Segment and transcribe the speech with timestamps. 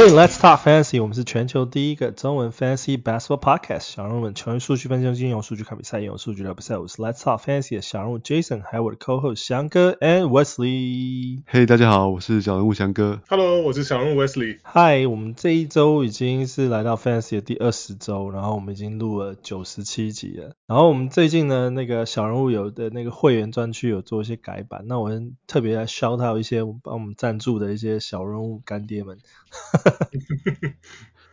[0.00, 0.98] Hey, let's talk fantasy.
[1.02, 3.80] 我们是全球第一个中文 fantasy basketball podcast。
[3.80, 6.78] 小人物们全数据分析，用数据看比赛，用数据聊比赛。
[6.78, 11.42] 我是 Let's talk fantasy 的小人物 Jason，还有我的 co-host 翔哥 and Wesley。
[11.44, 13.20] Hey，大家好，我是小人物翔哥。
[13.28, 14.60] Hello，我是小人物 Wesley。
[14.64, 20.54] Hi，我们这一周已经是来到 fantasy 的第二十周，然后我们已经录了九十七集了。
[20.66, 25.10] 然后我们最近呢，那个小人物有的那个会员专区有做一些改版，那我
[25.46, 29.18] 特别来 shout out 一些帮我们赞助的一些小人物干爹们。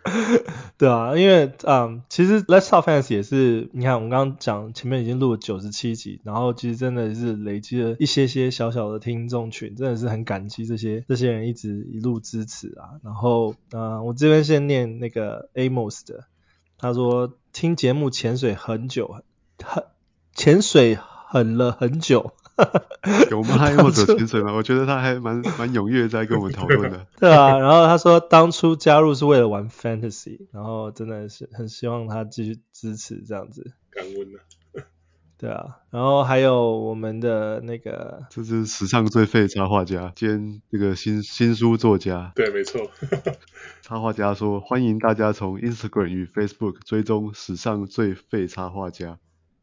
[0.78, 13.04] 对啊，因为嗯，其实 Let's Talk Fans 也是，你看我们刚刚讲前面已经录了九十七集，然后其实真的是累积了一些些小小的听众群，真的是很感激这些这些人一直一路支持啊。
[13.04, 16.28] 然后嗯，我这边先念那个 Amos 的，
[16.78, 19.22] 他说听节目潜水很久，
[19.62, 19.84] 很
[20.34, 22.32] 潜水很了很久。
[23.32, 23.58] 有吗？
[23.58, 24.54] 还有走潜水吗？
[24.54, 27.06] 我觉得他还蛮蛮踊跃在跟我们讨论的。
[27.20, 33.74] 对啊，然后他说当初加入是为了玩 Fantasy，然后真的是很希望他继续支持这样子。
[33.92, 34.38] 感恩啊。
[35.40, 42.32] 对啊，然后还有我们的那个，这是史上最废插画家兼这个新新书作家。
[42.34, 42.90] 对，没错。
[43.84, 49.20] 插画家说欢迎大家从 Instagram 与 Facebook 追踪史上最废插画家。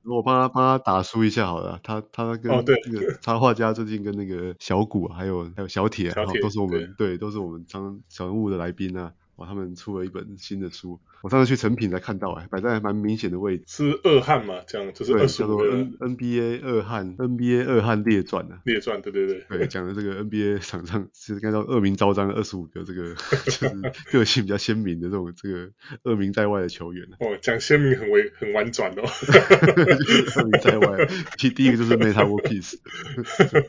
[0.07, 9.13] 我帮他帮他打书一下好了，他他跟那个插画家最近跟那个小谷还有还有小铁，然后都是我们对，对都是我们常小人物的来宾啊。
[9.37, 13.65] 哇，他们出了一本新的书，我上次去成品才看到哎，摆在蛮明显的位置。
[13.67, 14.61] 是二汉嘛？
[14.67, 15.27] 这样就是二。
[15.27, 18.61] 叫做 N N B A 二汉 N B A 二汉列传啊。
[18.65, 19.45] 列传，对对对。
[19.49, 23.71] 对，讲的这个 N B A 场上是该叫恶名昭彰的二十五个这个 就是
[24.13, 25.71] 个性比较鲜明的这种这个
[26.05, 27.05] 恶名在外的球员。
[27.19, 29.03] 哦，讲鲜明很委很婉转哦。
[30.37, 31.09] 恶名在外，
[31.39, 32.77] 其第一个就是 Metta World Peace。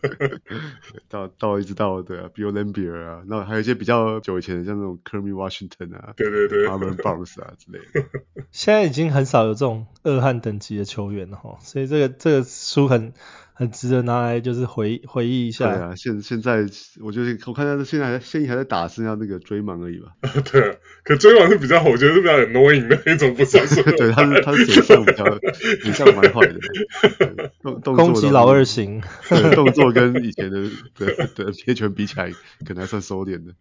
[1.09, 5.95] 到到一直到对啊，Bill Laimbeer 啊，那还有一些比较久以前的，像那种 Kermit Washington。
[5.95, 8.07] 啊，对对对，Marvin Barnes 啊之类的，
[8.51, 13.13] 现在已经很少有这种二汉等级的球员了哈，所以这个这个书很。
[13.57, 15.73] 很值得拿来就是回回忆一下。
[15.73, 16.66] 对啊，现现在
[17.01, 20.09] 我觉得我看他现在还现役还在打，剩下那个追梦而已吧。
[20.51, 23.81] 对啊，可追梦是比较好，我觉得是比较 annoying 的那种， 不算是。
[23.83, 25.23] 对，他是他是手上比较
[25.81, 28.05] 比较蛮坏的，动动作。
[28.05, 29.01] 攻击老二型。
[29.29, 32.29] 对，动作跟以前的对对铁拳比起来，
[32.67, 33.53] 可能还算收敛的。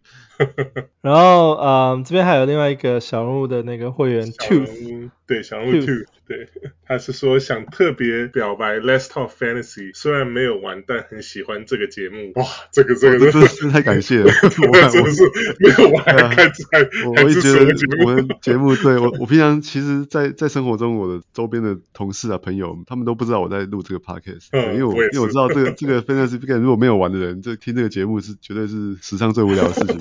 [1.01, 4.65] 然后嗯，这边还有另外一个小人物的那个会员 Two，
[5.27, 6.47] 对，小人物 Two，对，
[6.85, 9.91] 他是说想特别表白 Let's Talk Fantasy。
[9.95, 12.31] 虽然没有玩，但很喜欢这个节目。
[12.35, 14.25] 哇，这个这个真的是太感谢了！
[14.69, 15.23] 我真的是
[15.59, 29.97] 没有玩，还在我一直觉得我们 节目对我，我平常其实在，在在生活中，我的周边的同事啊、朋友，他们都不知道我在录这个 podcast，、嗯、因为我，因为我知道这个这个 fantasy game 如果没有玩的人，这听这个节目是绝对是史上最无聊的事情。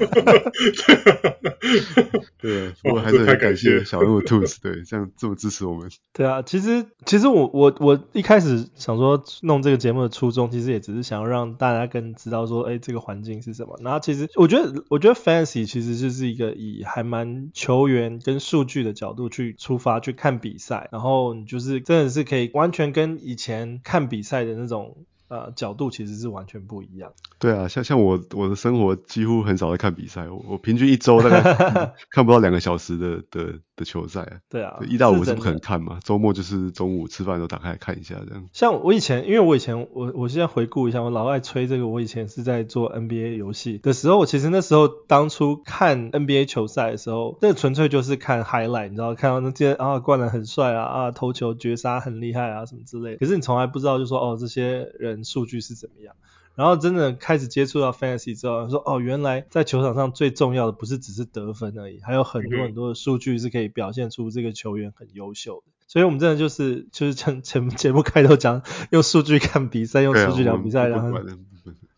[2.40, 5.88] 对，不过还是很感谢小人物 Tools，对，这样这么支持我们。
[6.12, 9.84] 对啊，其实其实我我我一开始想说弄这个。
[9.84, 13.78] 节目的初衷其实也只是想要让大家更知道说，哎，这个环境是什么。
[13.82, 24.96] 然后其实我觉得，我觉得 Fancy 其实就是一个以还蛮球员跟数据的角度去出发去看比赛，然后你就是真的是可以完全跟以前看比赛的那种。
[25.28, 27.12] 呃，角度其实是完全不一样。
[27.38, 34.38] 对啊，像像我我的生活几乎很少在看比赛，我，我平均一周大概 看不到两个小时的的的球赛啊。
[34.48, 38.44] 对啊，一到五是不可能看嘛，周末就是中午吃饭都打开看一下这样。
[38.52, 53.16] 像我以前，因为我以前我我现在回顾一下，我老爱吹这个，我以前是在做 NBA 游戏的时候，我其实那时候当初看 NBA 球赛的时候，那纯粹就是看 highlight，你知道，看到那些啊灌篮很帅啊啊投球绝杀很厉害啊什么之类的。
[53.18, 55.13] 可是你从来不知道，就说哦这些人。
[55.22, 56.16] 数据是怎么样？
[56.56, 65.72] 然后真的开始接触到 fantasy 之后，说哦，原来在球场上最重要的不是只是得分而已，还有很多很多的数据是可以表现出这个球员很优秀的。
[65.86, 71.20] 所以我们真的就是就是前前节目开头讲，用数据看比赛，用数据聊比赛，然后。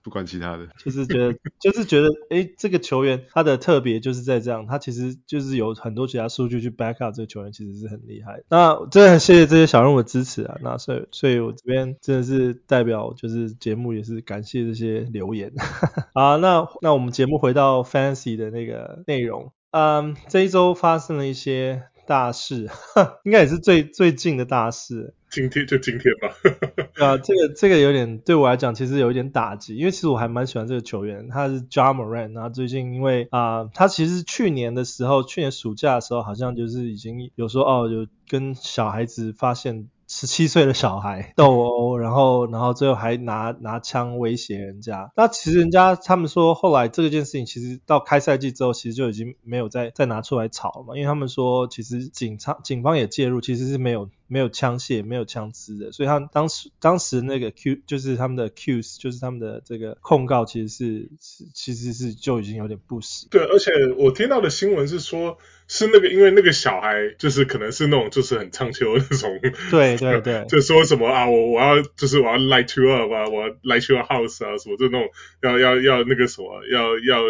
[0.06, 8.40] 不管其他的， 就是觉得，就是觉得，哎，这个球员他的特别就是在这样，他其实就是有很多其他数据去 back up 这个球员其实是很厉害。
[8.48, 15.52] 那真的很谢谢这些小人物的支持啊，那所以，所以我这边真的是代表就是节目也是感谢这些留言。
[16.14, 22.70] 啊，那那我们节目回到 fantasy 的那个内容，嗯，这一周发生了一些大事，
[23.24, 25.14] 应该也是最最近的大事。
[25.30, 26.85] 今天就今天吧。
[26.98, 39.88] 啊， 这个这个有点对我来讲其实有一点打击，因为其实我还蛮喜欢这个球员，他是 Ja Morant，然后最近因为啊、呃，他其实去年的时候，去年暑假的时候好像就是已经有说哦，有跟小孩子发现。
[40.18, 45.12] 十七岁的小孩斗殴，然后然后最后还拿拿枪威胁人家。
[45.14, 54.08] 那其实人家他们说，后来这件事情其实到开赛季之后，其实就已经没有再再拿出来炒了嘛，因为他们说其实警察警方也介入，其实是没有。
[54.28, 63.28] 没有枪械，没有枪支的，所以他当时当时那个 Q 就是他们的 Qs，就是他们的这个控告，其实是是其实是就已经有点不实。
[63.30, 69.40] 对，而且我听到的新闻是说，是那个因为那个小孩就是可能是那种就是很唱秋的那种，
[69.70, 75.08] 对对对， 就说什么啊，我我要就是我要 light you up 啊，我要 light your house 啊，什么就那种
[75.42, 77.22] 要要要那个什么要要。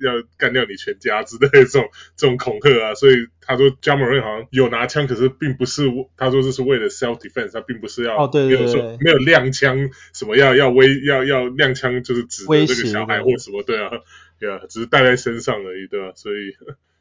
[0.00, 5.84] 要干掉你全家之类的这种 这种恐吓啊，所以他说 Ja Morant 好像有拿枪，可是并不是
[6.16, 13.92] 他说这是为了 self defense，他并不是要哦对对对，没有说没有亮枪什么要要威要要亮枪就是指着这个小孩或什么对啊，
[14.40, 16.54] 对啊，只是带在身上而已对啊，所以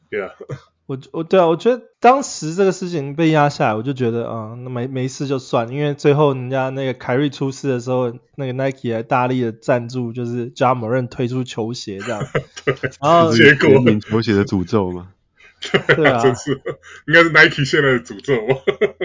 [0.09, 0.29] 对啊。
[0.85, 12.21] 我我对啊，我觉得当时这个事情被压下来，我就觉得啊，那、嗯、没没事就算，因为最后人家那个凯瑞出事的时候，那个 Nike 还大力的赞助，就是 Ja Morant 推出球鞋这样，
[12.65, 13.69] 对 然后结果
[14.01, 15.07] 球鞋的诅咒嘛，
[15.95, 16.62] 对啊，真是
[17.07, 18.33] 应该是 Nike 现在的诅咒。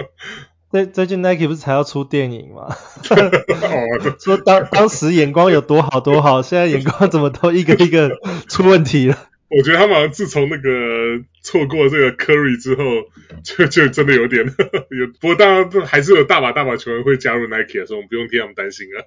[0.71, 2.75] 最最近 Nike 不是才要出电影吗？
[4.19, 8.11] 说当当时眼光有多好多好，现在眼光怎么都一个一个
[8.49, 9.17] 出问题了。
[9.49, 12.83] 我觉得他们好像自从那个错过这个 Curry 之后，
[13.43, 15.07] 就就真的有点有。
[15.19, 19.01] 不过当然还是有大把大把球员会加入 Nike 的，所以我们不用替他们担心啊。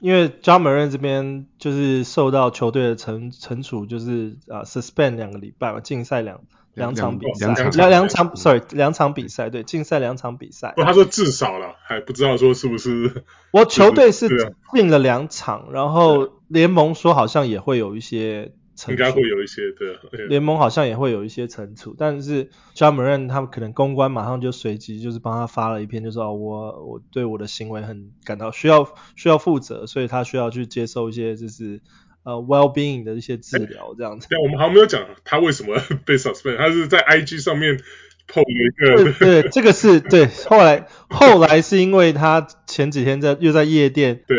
[0.00, 6.40] 因为 Ja Morant 这边就是受到球队的惩惩处，就是啊 suspend 两个礼拜嘛，禁赛两
[6.74, 10.72] 两场比赛，两两场 sorry 两场比赛，对，禁赛两场比赛。
[10.74, 13.22] 不，他说至少了，还不知道说是不是。
[13.52, 18.50] 我球队是禁了两场，然后联盟说好像也会有一些。
[18.88, 31.80] 应该会有一些对，联盟好像也会有一些惩处，但是 Ja Morant 他们可能公关马上就随即就是帮他发了一篇，就说哦，我我对我的行为很感到需要需要负责，所以他需要去接受一些就是
[32.22, 34.28] 呃 well being 的一些治疗这样子。
[34.28, 39.12] 对，我们好像没有讲他为什么 被 suspend，他是在 IG 上面了一个。
[39.12, 44.36] 对，对，这个是对，后来后来是因为他前几天在又在夜店对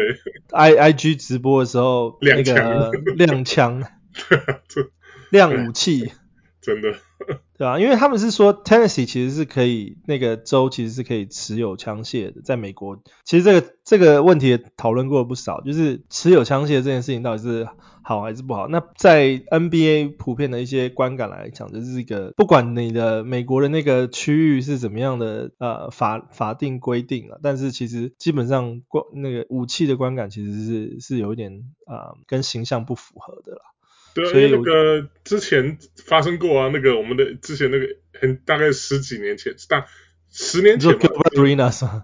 [0.49, 3.83] I IG 直播的时候那个亮枪。
[5.31, 6.11] 亮武器，
[6.61, 6.93] 真的，
[7.57, 17.67] 对啊，因为他们是说，Tennessee 其实是可以，那个州其实是可以持有枪械的，在美国，其实这个这个问题也讨论过了不少，就是持有枪械这件事情到底是
[18.03, 18.67] 好还是不好？
[18.67, 33.61] 那在 NBA 普遍的一些观感来讲，就是一个不管你的美国的那个区域是怎么样的呃法法定规定了，但是其实基本上观那个武器的观感其实是是有一点啊、呃、跟形象不符合的啦。
[34.13, 37.87] 对，那个之前发生过啊，那个我们的之前那个
[38.19, 39.85] 很大概十几年前，大
[40.29, 41.07] 十年前吧。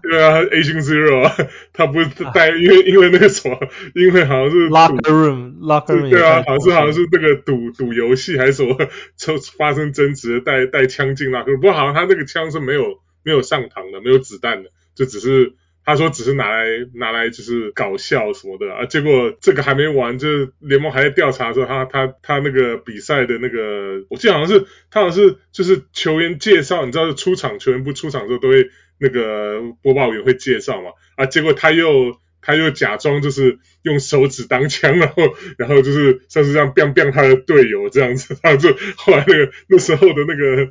[0.02, 1.34] 对啊，Agent Zero 啊，
[1.72, 3.58] 他不是带，因为因为那个什么，
[3.94, 6.10] 因为好像是 Locker Room，Locker Room。
[6.10, 8.76] 对啊，好像是好像是那个赌赌游戏还是什么，
[9.16, 15.54] 就发生争执，带带枪进 Locker Room，不过好像他那个枪是没有没有上膛的，没有子弹的，就只是。
[15.88, 28.68] 他说只是拿来拿来就是搞笑什么的啊，结果这个还没完，就是联盟还在调查的时候，他他他那个比赛的那个，我记得好像是他好像是就是球员介绍，你知道出场球员不出场之后都会
[28.98, 35.22] 那个播报员会介绍嘛，啊，结果他又他又假装就是用手指当枪，然后
[35.56, 40.70] 然后就是像是这样 biang biang 他的队友这样子， 他就后来那个那时候的那个。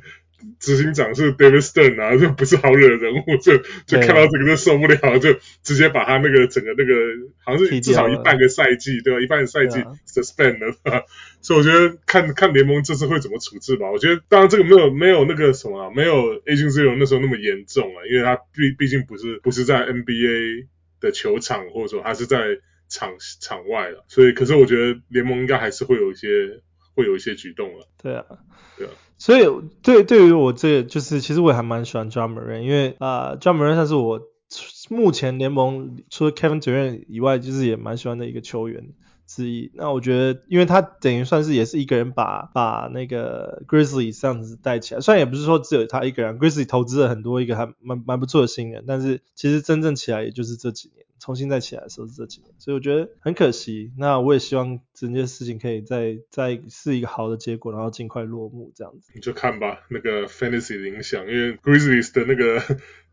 [0.60, 6.94] 执行长是 David Stern 啊， 就不是好惹的人物，就就看到这个就受不了，就直接把他那个整个那个
[7.44, 9.20] 好像是至少一半个赛季，对吧？
[9.20, 11.02] 一半个赛季 suspend 了，啊、
[11.40, 13.90] 所以我觉得看看联盟这次会怎么处置吧。
[13.90, 20.66] 我觉得当然这个没有没有那个什么，没有 Agent Zero 那时候那么严重啊，因为他毕毕竟不是不是在 NBA
[21.00, 26.60] 的球场，或者说他是在场场外了，所以可是我觉得联盟应该还是会有一些
[26.94, 27.88] 会有一些举动了。
[28.02, 28.24] 对啊，
[28.76, 28.90] 对啊。
[29.18, 29.44] 所以
[29.82, 34.20] 对对于我这个就是其实我也还蛮喜欢 John Moran，因为啊 John Moran 算是我
[34.88, 38.94] 目前联盟除了 Kevin Durant 以外，就是也蛮喜欢的一个球员。
[39.28, 39.70] 之一。
[39.74, 51.04] 那我觉得，因为他等于算是也是一个人把把那个 Grizzlies 这样子带起来，虽然也不是说只有他一个人，Grizzlies 投资了很多一个还蛮蛮不错的新人，但是其实真正起来也就是这几年。
[51.20, 53.90] 重新再起来的时候是这几年，所以我觉得很可惜。
[53.98, 59.10] 那我也希望整件事情可以再再是一个好的结果，然后尽快落幕这样子。
[59.12, 62.62] 你就看吧，那个 Fantasy 的影响，因为 Grizzlies 的那个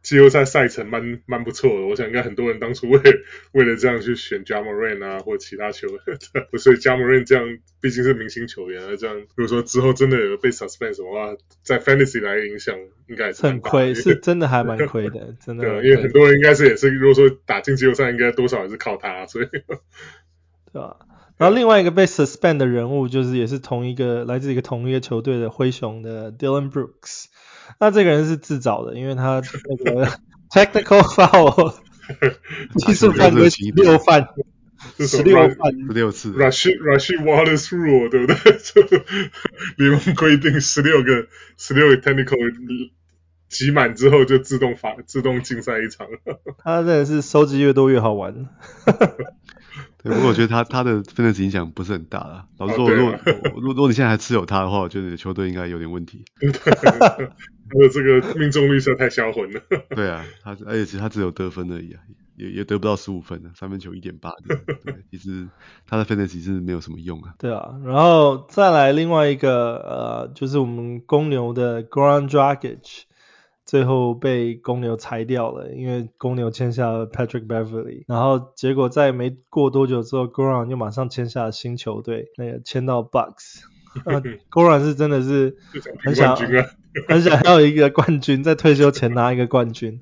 [0.06, 3.02] 季后赛赛程蛮蛮不错的，我想应该很多人当初为
[3.54, 6.00] 为了这样去选 Ja Morant 啊，或者其他球员，
[6.60, 15.64] 所以 Ja Morant 这样毕竟是明星球员，而这样如果说之后真的有被 suspend 什么话，在 Fantasy 来影响，应该是很亏， 是真的还蛮亏的，真的。
[15.64, 19.62] 对，因为很多人应该是也是，如果说打进季后赛，应该多少也是靠他，所以，对
[20.80, 20.98] 吧？
[21.38, 27.26] 然后另外一个被 suspend 的人物，就是也是同一个来自一个同一个球队的灰熊的 Dillon Brooks。
[27.80, 29.42] 那这个人是自找的，因为他
[29.84, 30.08] 那个
[30.52, 31.74] technical foul
[32.86, 34.28] 技术犯规十六犯，
[35.00, 36.32] 十六犯十六次。
[36.34, 39.04] Rasheed Rasheed Wallace rule 对不对？
[39.78, 42.38] 联盟规定十六个十六个 technical
[43.50, 46.08] 集满之后就自动罚自动禁赛一场。
[46.64, 48.50] 他真的是收集越多越好玩。
[50.06, 52.46] 对，不过我觉得他他的分的影响不是很大啦。
[52.60, 56.24] 老实说，如果如果如果你现在还持有他的话，我觉得你的球队应该有点问题。
[57.68, 59.60] 他的这个命中率实在太销魂了。
[59.90, 62.00] 对啊，他而且其实他只有得分而已啊，
[62.36, 64.30] 也也得不到十五分啊，三分球一点八。
[64.48, 64.56] 对，
[65.10, 65.48] 其实
[65.88, 67.34] 他的 fantasy 是没有什么用啊。
[67.40, 73.06] 对啊，然后再来另外一个呃，就是我们公牛的 Goran Dragic，
[73.66, 83.64] 最后被公牛裁掉了，因为公牛签下了 Patrick Beverly，然后结果在没过多久之后，Goran 又马上签下了新球队，那个签到 Bucks。
[84.06, 85.56] 啊， Goran 是真的是
[86.04, 86.38] 很想。
[87.10, 90.00] 很想要一个冠军，在退休前拿一个冠军。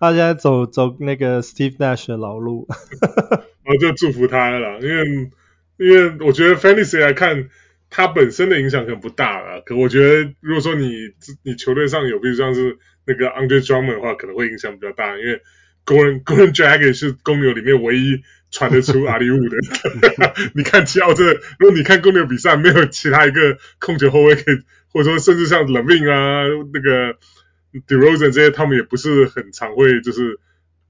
[0.00, 2.66] 他现在走走那个 Steve Nash 的老路，
[3.68, 5.30] 我就祝福他了，因为
[5.76, 7.50] 因为我觉得 Fantasy 来看，
[7.90, 9.60] 他本身的影响可能不大了。
[9.60, 11.10] 可我觉得，如果说你
[11.42, 15.42] 你球队上有，比如像是那个 Andre Drummond 的话，可能会影响比较大，因为
[15.84, 19.56] Goran Goran Dragic 是公牛里面唯一传得出阿里乌的。
[20.54, 24.62] 你看其他这，如果你看公牛比赛，没有其他一个控球后卫可以。
[24.94, 27.16] 或者说，甚至像 LaVine 啊，那个
[27.88, 30.38] DeRozan 这些，他们也不是很常会就是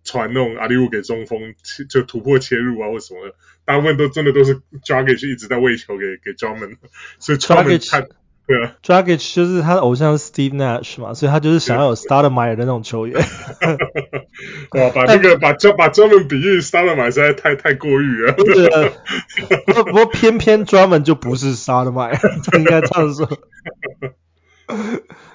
[0.03, 1.55] 传那种阿里乌给中锋，
[1.89, 3.37] 就突破切入啊或什么的。
[3.65, 6.79] 大部分都真的都是 Dragic 一直在喂球给给 Drummond，
[7.21, 8.09] 所以 Drummond 看
[8.45, 13.17] 对啊，Dragic 就是他的偶像是 Steve Nash 嘛，所以他就是想要有 Stoudemire 的那种球员。
[14.73, 18.33] 哇，把那个把把 Drummond 比喻 Stoudemire 实在太太过誉了。
[18.33, 22.19] 不过不过偏偏 Drummond 就不是 Stoudemire，
[22.59, 23.29] 应该这样说。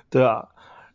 [0.09, 0.49] 对啊，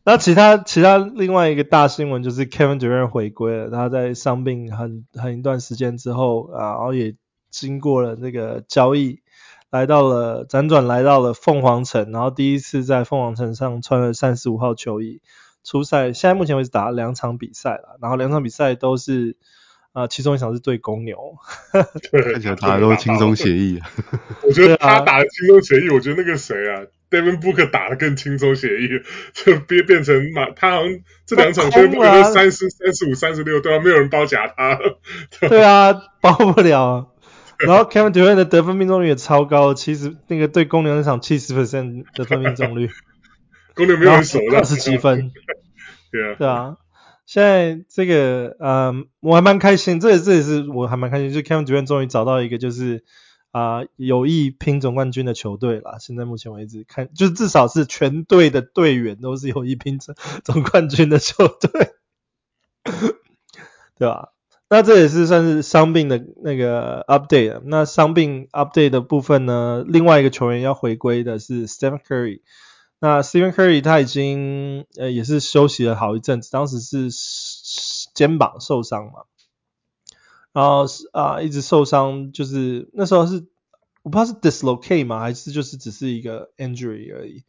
[0.05, 7.15] 那其他其他另外一个大新闻就是 Kevin Durant 回归了，他在伤病很很一段时间之后啊，然后也
[7.51, 9.22] 经过了那个交易，
[9.73, 15.23] 来到了辗转来到了凤凰城，然后第一次在凤凰城上穿了三十五号球衣
[15.65, 19.39] 出赛，现在目前为止打了两场比赛了，然后两场比赛都是
[19.95, 21.17] 啊，其中一场是对公牛，
[21.73, 23.81] 看起来打的都轻松写意，
[24.47, 28.89] 我觉得他打的轻松写意，我觉得那个谁啊？Devin Booker 打得更轻松写意，
[29.33, 34.79] 就变变成马，他好像这两场 Devin Booker 三十三十五三十六，对啊，没有人包夹他。
[35.49, 37.12] 对啊，包不了。
[37.67, 42.91] 然后 Kevin Durant 的得分命中率也超高，其实那个对公牛那场七十 percent 得分命中率，
[43.75, 45.33] 公牛没有人守的，二十七分。
[46.11, 46.77] 对啊，对啊。
[47.27, 53.05] 现在这个，嗯，我还蛮开心，这也这也是我还蛮开心，就 Kevin Durant 终于找到一个就是。
[53.55, 55.99] 啊、呃，有意拼总冠军的球队啦。
[56.01, 61.93] 现在目前为止看，就是至少是全队的队员都是有意拼总总冠军的球队，
[63.99, 64.31] 对吧？
[64.73, 67.61] 那这也是算是伤病的那个 update。
[67.67, 72.41] 那伤病 update 的部分呢，另外一个球员要回归的是 Stephen Curry。
[72.99, 77.11] 那 Stephen Curry 他已经呃也是休息了好一阵子，当时是
[78.15, 79.25] 肩膀受伤嘛。
[80.55, 83.45] 然后是啊，一直受伤，就是那时候是
[84.03, 87.45] 我不知道是 dislocate 吗，还是就是只是一个 injury 而已。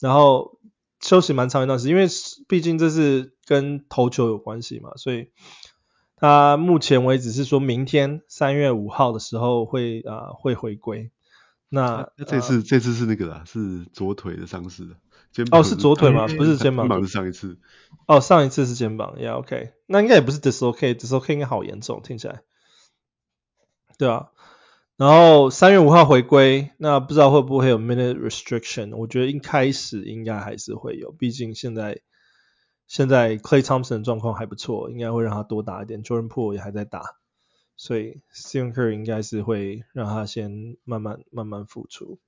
[0.00, 0.58] 然后
[1.02, 2.08] 休息蛮长一段时间，因为
[2.48, 5.28] 毕竟这是跟投球有关系嘛，所以
[6.20, 11.10] 他目前为止是说明天三月五号的时候会啊会回归。
[11.68, 14.96] 那那这次、啊、这次是那个啦，是左腿的伤势的。
[15.52, 16.26] 哦，是左腿吗？
[16.26, 16.88] 不是肩膀。
[16.88, 17.56] 肩膀是上一次。
[18.06, 19.72] 哦，上一次是肩膀，Yeah, OK。
[19.86, 22.42] 那应该也不是 dislocate，dislocate 应该好严重，听起来。
[23.96, 24.30] 对啊。
[24.96, 28.96] 然后三月五号回归，那不知道会不会有 minute restriction？
[28.96, 32.00] 我觉得一开始应该还是会有，毕竟现在
[32.90, 36.02] 现在 Clay Thompson 的状况还不错，应该会让他多打一点。
[36.02, 37.04] Jordan Poole 也还在打，
[37.76, 42.18] 所以 Stephen Curry 应该是会让他先慢慢慢慢复出。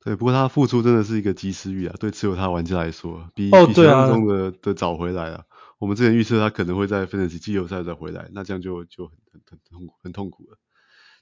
[0.00, 5.44] 对，不过他复出真的是一个及时雨啊，对持有他玩家来说，比、哦、比想象中的的早回来啊。
[5.78, 10.58] 我们之前预测他可能会在分区季后赛再回来，那这样就就很很很痛苦很痛苦了。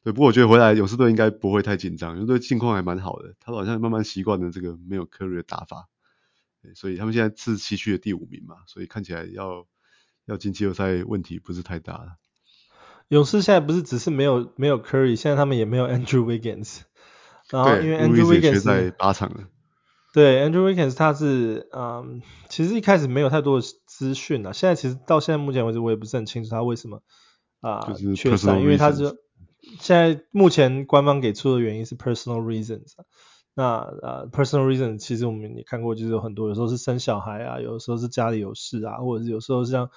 [0.03, 5.89] 对，不过我觉得回来勇士队应该不会太紧张，因为队近况还蛮好的，他好像慢慢习惯了这个没有 Curry 的打法。
[6.63, 9.67] 对，所以他们现在是西区的第五名嘛，所以看起来要
[10.27, 12.17] 要进季后赛问题不是太大了。
[13.09, 16.81] 勇士现在不是只是没有没有 Curry，现在他们也没有 Andrew Wiggins。
[17.51, 19.49] 然后因为 Andrew Wiggins 在八场了。
[20.13, 27.03] 对，Andrew Wiggins 他是嗯，其实一开始没有太多的资讯啊，现在其实到现在目前为止我也不是很清楚他为什么
[27.61, 29.17] 啊、呃、缺赛，因为他是
[29.81, 32.93] 现在目前官方给出的原因是 personal reasons。
[33.59, 39.91] 那呃 personal reason，其实我们也看过，就是有很多，有时候是生小孩啊，有时候是家里有事啊，或者是有时候像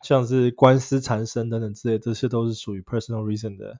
[0.00, 3.78] 像是官司缠身等等之类，这些都是属于 personal reason 的。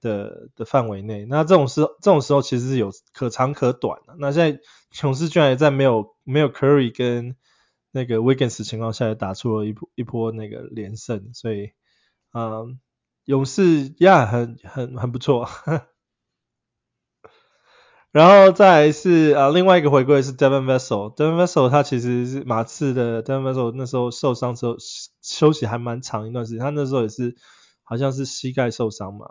[0.00, 4.14] 的的范围内，那这种时这种时候其实是有可长可短的。
[4.18, 4.60] 那现在
[5.02, 7.36] 勇士居然也在没有没有 Curry 跟
[7.90, 11.70] 那个 Wiggins 情况下，也打出了一波一波那个连胜，所以
[12.34, 12.78] 嗯，
[13.24, 15.48] 勇士呀、很很很不错。
[18.14, 21.12] 然后再来是啊另外一个回归是 Devin Vessel。
[21.16, 24.76] Devin Vessel 他其实是马刺的 Devin Vessel 那时候受伤之后
[25.20, 27.34] 休息还蛮长一段时间，他那时候也是
[27.82, 29.30] 好像是膝盖受伤嘛。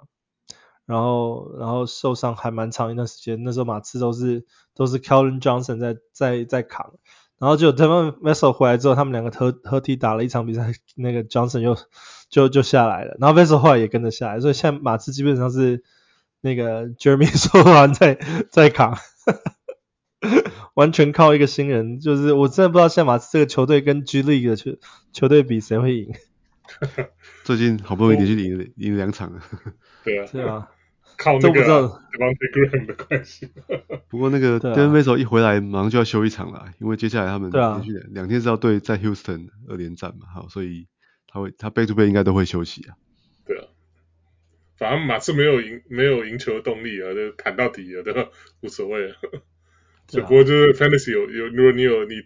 [0.85, 6.95] 然后，然后受伤还蛮长一段时间，那时候马刺都是都是 Keldon Johnson 在在在扛，
[7.39, 11.77] 然后就 Devin Vessel 回来之后，他们两个合合体打了一场比赛，那个 Johnson 又
[12.29, 15.83] 就就下来了，然后 Vessel 后来也跟着下来，所以现在马刺基本上是
[16.43, 18.19] 那个 Jeremy Sochan 在
[18.51, 18.97] 在扛，
[20.73, 24.71] 完全靠一个新人，就是我真的不知道现在马刺这个球队跟 G League 的球
[25.13, 26.13] 球队比谁会赢。
[27.45, 29.41] 最近好不容易连续赢赢两场了。
[30.03, 30.69] 对啊，对啊，
[31.17, 33.47] 靠那个 Devonte' Graham 的关系。
[34.09, 40.87] 不过那个 Devin Vassell 一回来马上就要休一场了，因为接下来他们连续两两天是要对在 Houston 二连战嘛，好，所以
[41.27, 42.95] 他会他 back to back 应该都会休息啊。
[44.77, 48.29] 反正马刺没有赢没有赢球的动力啊，就砍到底了，对吧？
[48.61, 49.15] 无所谓了。
[50.07, 52.23] 只不过就是 Fantasy 有有，如果你有你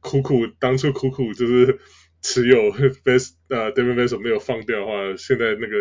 [0.00, 1.78] 苦苦当初苦苦就是
[2.22, 2.72] 持有
[3.04, 5.76] Best 呃 Devin Vassell 没有放掉的话，现在那个。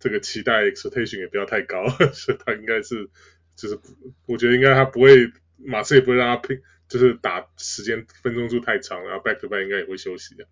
[0.00, 3.08] 这个期待 expectation 也不要太高， 所以他应该是
[3.56, 3.78] 就是
[4.26, 10.46] 我觉得应该他不会马刺也不会让他拼，就是打时间分钟数太长，然后 back to back 应该也会休息的。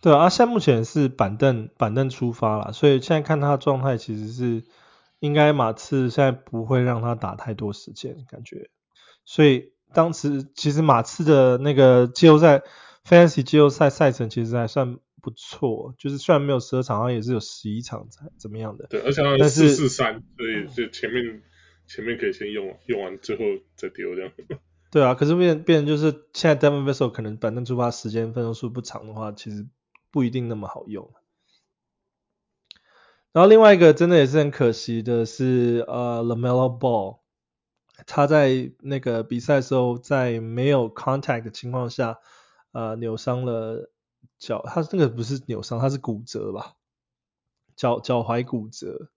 [0.00, 4.62] 对啊，现在目前是板凳板凳出发了，所以现在看他的状态其实是
[5.18, 8.70] 应该马刺现在不会让他打太多时间感觉，
[9.24, 12.62] 所以当时其实马刺的那个季后赛
[13.04, 14.98] fantasy 季后赛赛程其实还算。
[15.22, 18.86] 不错，就是虽然没有十二场，好像也是有十一场才怎么样的。
[18.88, 21.42] 对，而且它是四四三，所以就前面
[21.88, 23.42] 前面可以先用，用完最后
[23.74, 24.30] 再丢这样。
[24.92, 29.66] 对啊，可是变变就是现在 Devin Vassell 可能板凳出发时间分钟数不长的话，其实
[30.10, 31.12] 不一定那么好用。
[33.32, 37.18] 然后另外一个真的也是很可惜的是，呃，LaMelo Ball，
[38.06, 42.18] 他在那个比赛的时候在没有 contact 的情况下，
[42.72, 43.90] 呃，扭伤了。
[44.38, 46.74] 脚，他那个不是扭伤，他是骨折吧？
[47.74, 49.08] 脚脚踝骨折，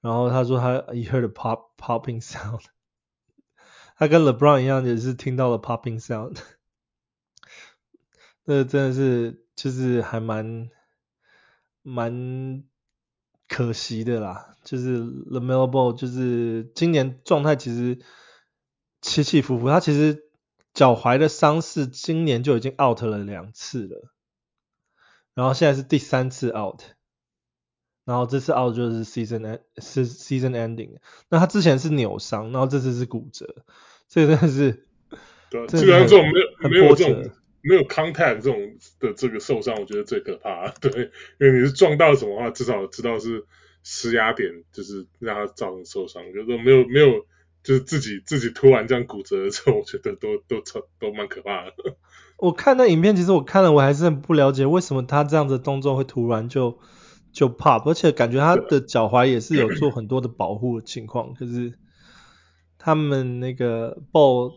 [0.00, 2.64] 然后他说他 he heard a pop popping sound，
[3.94, 6.38] 他跟 LeBron 一样也是听到了 popping sound，
[8.44, 10.70] 那真的是就是还蛮
[11.82, 12.62] 蛮
[13.48, 17.98] 可惜的啦，就是 LaMelo Ball 就是今年状态其实
[19.02, 20.30] 起起伏伏，他其实
[20.74, 24.12] 脚踝的伤势今年就已经 out 了两次了。
[25.34, 26.82] 然后现在是第三次 out，
[28.04, 30.98] 然后这次 out 就是 season end 是 season ending。
[31.30, 33.64] 那他之前是扭伤，然后这次是骨折，
[34.08, 34.86] 这个真的是，
[35.50, 37.32] 对，基本上这种没有没有这种
[37.68, 40.68] 没有 contact 这种的这个受伤，我觉得最可怕。
[40.80, 43.44] 对，因为你是撞到什么的话，至少知道是
[43.82, 46.24] 施压点，就是让他造成受伤。
[46.32, 47.26] 就是说没有没有，
[47.62, 51.72] 就是自己自己突然这样骨折的时候，我觉得都都超都蛮可怕的。
[52.38, 56.78] 我看那影片，其实我看了，我还是很不了解为什么他这样子动作会突然就
[57.32, 61.74] 就 pop，而且感觉他的脚踝也是有做很多的保护的情况，可是
[62.78, 64.54] 他们那个 ball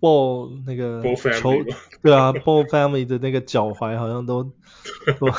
[0.00, 1.52] ball 那个球
[2.02, 4.44] 对啊 ball family 的那个脚踝好像都
[5.20, 5.30] 都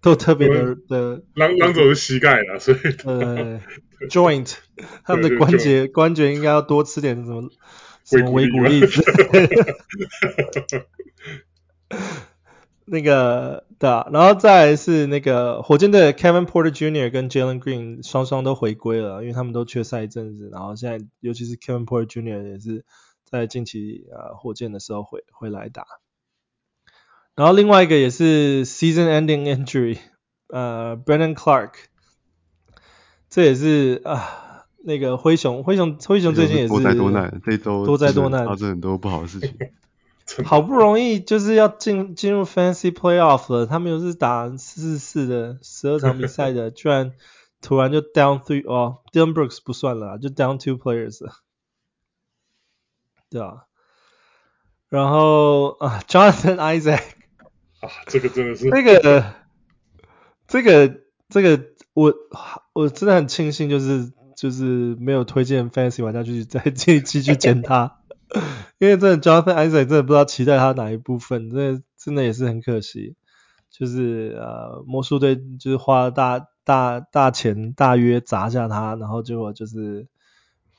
[0.00, 3.60] 都特别的的，狼狼走是膝盖了，所以呃
[4.08, 4.54] joint
[5.04, 7.50] 他们的关节关节应该要多吃点什么。
[8.02, 9.04] 什么维骨力子？
[12.86, 17.10] 那个对啊，然后再来是那个火箭队 Kevin Porter Jr.
[17.12, 22.48] 跟 Jalen Green 双双都回归了，因为他们都缺赛一阵子，然后现在尤其是 Kevin Porter Jr.
[22.50, 22.84] 也是
[23.30, 25.86] 在近期啊火箭的时候会会来打。
[27.34, 29.98] 然后另外一个也是 Season Ending Injury，
[30.48, 31.72] 呃，Brandon Clark，
[33.28, 34.46] 这也是啊。
[34.82, 39.54] 那个灰熊，灰熊，灰熊最近也是多灾多难，这周多灾多难，发生很多不好的事情。
[40.42, 47.12] 好不容易就是要进进入 Fantasy Playoff 了，他们又是打四四四的十二场比赛的， 居然
[47.60, 51.34] 突然就 down three 哦，Dylan Brooks 不算了，就 down two players 了，
[53.30, 53.64] 对啊，
[54.88, 57.00] 然后啊，Jonathan Isaac
[57.80, 59.34] 啊，这个真的是这个
[60.48, 61.64] 这个这个
[61.94, 62.12] 我
[62.72, 67.98] 我真的很庆幸，就是就是没有推荐 Fantasy 玩家继续再继继续捡他。
[68.78, 73.16] 因为真的 Jonathan Isaac 真的不知道期待他哪一部分，真的真的也是很可惜。
[73.70, 80.08] 就是呃魔术队就是花了大大大钱大约砸下他，然后结果就是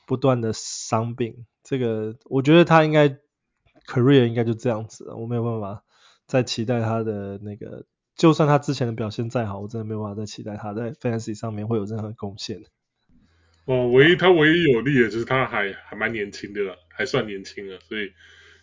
[0.06, 1.46] 不断的伤病。
[1.62, 3.08] 这个我觉得他应该
[3.86, 5.84] career 应该就这样子了，我没有办法
[6.26, 7.84] 再期待他的那个，
[8.16, 12.62] 就算他之前的表现再好，我真的没有办法再期待他在 Fantasy 上面会有任何贡献。
[13.64, 18.12] 哦，唯一他唯一有利的就是他还还蛮年轻的了，还算年轻啊，所以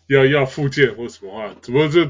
[0.08, 2.04] 要要复健或什么话，只不过就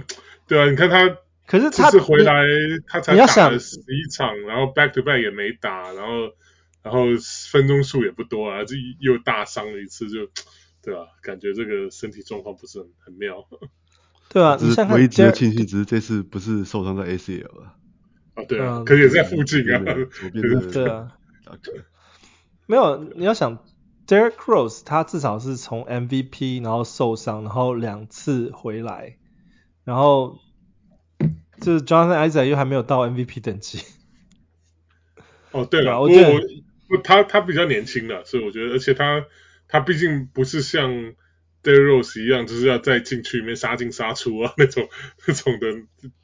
[0.48, 1.08] 对啊，你看他，
[1.46, 2.42] 可是他是回来
[2.88, 6.32] 他才打了十一场，然后 back to back 也没打，然后
[6.82, 7.04] 然后
[7.52, 10.28] 分钟数也不多啊，就又大伤了一次，就
[10.82, 11.06] 对吧、啊？
[11.22, 13.46] 感觉这个身体状况不是很很妙。
[14.28, 17.74] 对啊， 只是唯一值得庆幸，只是这次不是受伤在 ACL 了。
[18.34, 19.82] 啊，对啊，嗯、可是也在附近啊，
[20.72, 21.16] 对啊。
[22.66, 23.64] 没有，你要想
[24.06, 29.16] ，Derrick Rose 他至少是从 MVP 然后受伤，然后两次回来，
[29.82, 30.38] 然后
[31.60, 33.82] 就是 Jonathan Isaac 又还没有到 MVP 等级。
[35.50, 36.32] 哦，对了，我觉得
[36.88, 39.26] 我他他比较年轻了，所以我觉得，而且他
[39.70, 40.90] 他毕竟不是像
[41.62, 44.88] De Rose 一样，就是要在禁区里面杀进杀出啊 那种
[45.26, 45.66] 那种的，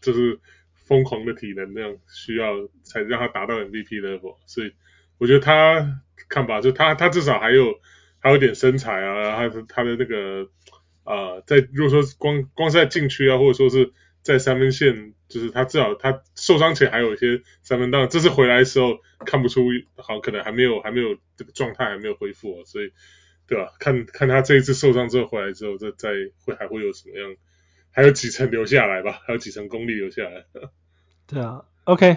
[0.01, 0.39] 就是
[0.75, 4.73] 疯狂的体能那样需要才让他达到 MVP level，所以
[5.19, 6.03] 我觉得他。
[6.29, 7.79] 看吧，就他他至少还有
[8.19, 10.49] 还有点身材啊，他的他的那个
[11.05, 22.91] 呃，在如果说光光是在禁区啊，或者说是在三分线，就是他至少他受伤前还有一些三分，当然这次回来的时候看不出，好可能还没有还没有这个状态还没有恢复，所以
[23.49, 23.73] 对吧？
[23.79, 26.11] 看看他这一次受伤之后回来之后，再再
[26.45, 27.37] 会还会有什么样，
[27.91, 30.45] 还有几层留下来吧，还有几层功力留下来。
[31.27, 32.17] 对啊，OK。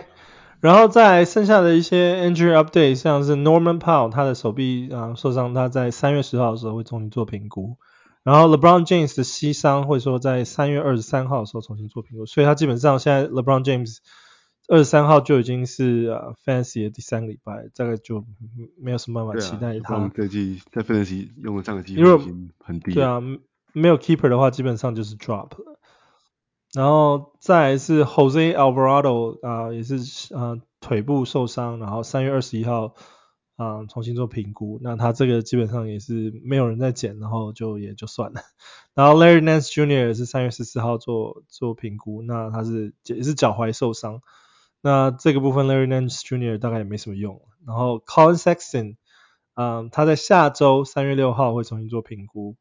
[0.62, 7.78] 然后在剩下的一些 injury update，像是 Norman Powell 他的手臂啊受伤，他在三月十号的时候会重新做评估。
[8.24, 14.00] 然后 LeBron James 的膝伤会说在三月二十三号的时候重新做评估，所以他基本上现在 LeBron James
[14.70, 18.24] 二十三号就已经是呃 Fantasy 的第三个礼拜，大概就
[18.78, 20.10] 没有什么办法期待他。
[20.14, 22.94] 这季在 Fantasy 用的这个机会已经很低。
[22.94, 23.20] 对啊，
[23.74, 25.80] 没有 Keeper 的话，基本上就是 Drop 了。
[26.76, 32.94] 然后再来是 Jose Alvarado 啊、呃，也是啊、呃、腿部受伤，然后三月二十一号
[33.56, 34.80] 啊、呃、重新做评估。
[34.84, 38.42] 那他这个基本上也是没有人在捡，然后就也就算了。
[38.94, 40.10] 然后 Larry Nance Jr.
[40.10, 44.22] 也是三月十四号做做评估，那他是也是脚踝受伤。
[44.82, 46.58] 那这个部分 Larry Nance Jr.
[46.58, 47.42] 大概也没什么用。
[47.68, 48.96] 然后 Collin Sexton
[49.54, 52.56] 啊、呃，他在下周三月六号会重新做评估。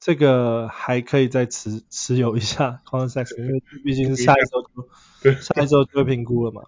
[0.00, 6.62] 这个还可以再持持有一下 Collin Sexton 因为 毕竟是下一周就下一周就会评估了嘛。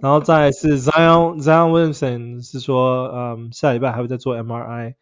[0.00, 4.94] 然后再来是 Zion Zion Williamson 是说，嗯，下礼拜还会再做 MRI。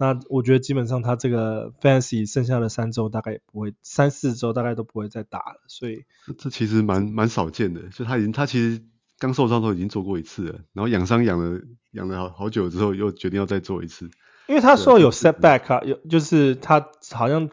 [0.00, 5.60] 那我觉得基本上他这个 Fantasy 剩下的三周大概也不会，三四周大概都不会再打了。
[5.66, 6.06] 所以
[6.38, 8.82] 这其实蛮蛮少见的，就他已经他其实
[9.18, 11.60] 刚受伤的时候已经做过一次了，然后养伤养了
[11.90, 14.08] 养了好好久之后又决定要再做一次。
[14.48, 17.50] 因为他说有 setback 啊，有就是他好像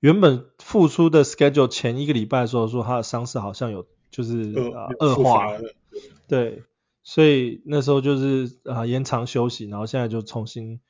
[0.00, 5.60] 原本复出的 schedule 前一个礼拜的时候说他的伤势好像有就是呃恶化了，
[6.26, 6.62] 对，
[7.02, 10.80] 所以那时候就是啊延长休息，然后现在就重新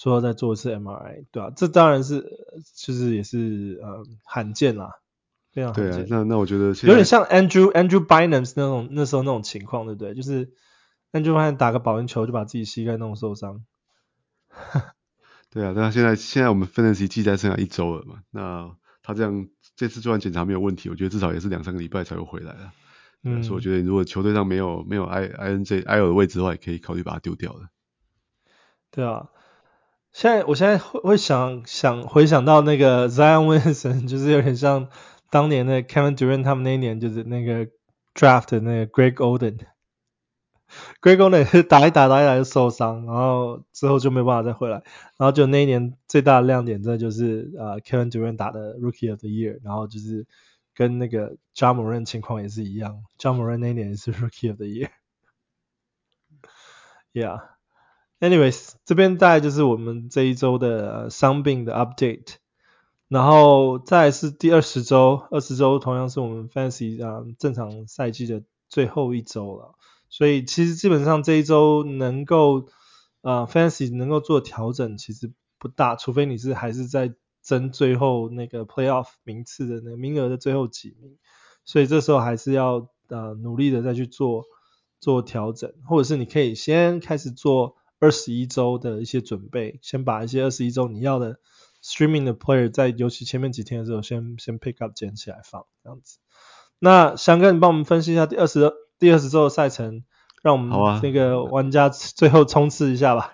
[0.00, 2.24] 说要再做一次 MRI，对啊，这当然是
[2.74, 4.94] 就是也是呃罕见啦，
[5.52, 5.92] 非常罕见。
[5.92, 10.14] 对啊，那那我觉得有点像 Andrew Andrew Bynum 那种那时候那种情况，对不对？
[10.14, 10.54] 就是
[11.12, 13.62] Andrew Bynum 打个保龄球就把自己膝盖弄受伤。
[15.50, 22.72] 对啊，但现在现在我们 Fantasy 季赛剩下一周了嘛，那他这样这次做完检查没有问题，我觉得至少也是两三个礼拜才会回来了。
[23.22, 27.68] 嗯，所以我觉得如果球队上没有没有 I I N J I O 的位置的话，也可以考虑把它丢掉了。
[28.90, 29.28] 对啊，
[30.12, 34.88] 现在我现在会会想想回想到那个 Zion Williamson，就是有点像
[35.30, 37.68] 当年的 Kevin Durant 他们那一年就是那个
[38.14, 39.58] Draft 的那个 Greg Oden。
[41.00, 44.82] Greg Oden 是打一打打一打就受伤，然后之后就没办法再回来，
[45.16, 50.26] 然后就那一年最大的亮点，这就是呃 Kevin Durant 打的 Rookie of the Year，然后就是
[50.74, 54.66] 跟那个 Ja Morant 情况也是一样，Ja Morant 那一年也是 Rookie of the
[57.14, 57.59] Year，Yeah。
[58.20, 62.34] Anyways，这边大概就是我们这一周的伤病的 update。
[63.08, 69.74] 然后再是第二十周，二十周同样是我们 Fancy 啊正常赛季的最后一周了，
[70.08, 72.68] 所以其实基本上这一周能够
[73.22, 81.18] 啊 Fancy 能够做调整其实不大，除非你是还是在争最后那个 Playoff 名次的那个名额的最后几名，
[81.64, 84.44] 所以这时候还是要呃努力的再去做
[85.00, 91.38] 做调整，或者是你可以先开始做二十一周的一些准备，先把一些二十一周你要的。
[91.82, 96.18] Streaming 的 player 在尤其前面几天的时候先，先先 pick up 捡起来放这样子。
[96.78, 100.04] 那翔哥，你帮我们分析一下第二十第二十周的赛程，
[100.42, 103.32] 让我们那个玩家最后冲刺一下吧。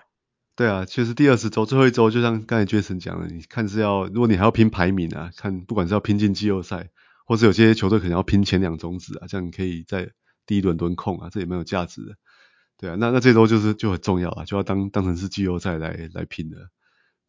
[0.55, 6.89] 对啊，其实第二十周最后一周，就像刚才 Jason 讲的，你看是要，如果你还要拼排名啊，看不管是要拼进季后赛，
[7.25, 10.09] 或是有些球队可能要拼前两种子啊，这样你可以在
[10.45, 12.15] 第一轮轮空啊，这也蛮有价值的。
[12.77, 16.69] 对啊，那那这周就是就很重要啊，就要当当成是季后赛来来拼的。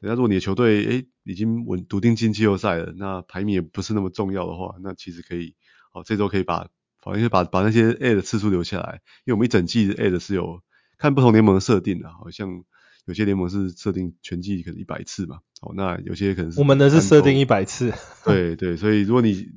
[0.00, 5.56] 那如果你的球队诶已经稳笃定进季后赛了，那排名也不是那么重要的话，那其实可以，
[5.92, 6.68] 哦，这周可以把，
[7.02, 10.60] 反正就把把那些 A 的次数留下来，因为我们一整季的 A 的是有
[10.98, 12.62] 看不同联盟的设定的，好像
[13.06, 17.92] 有些联盟是设定全季可能一百次嘛，哦，那有些可能是我们的是设定一百次，
[18.24, 19.48] 对对，所以如果你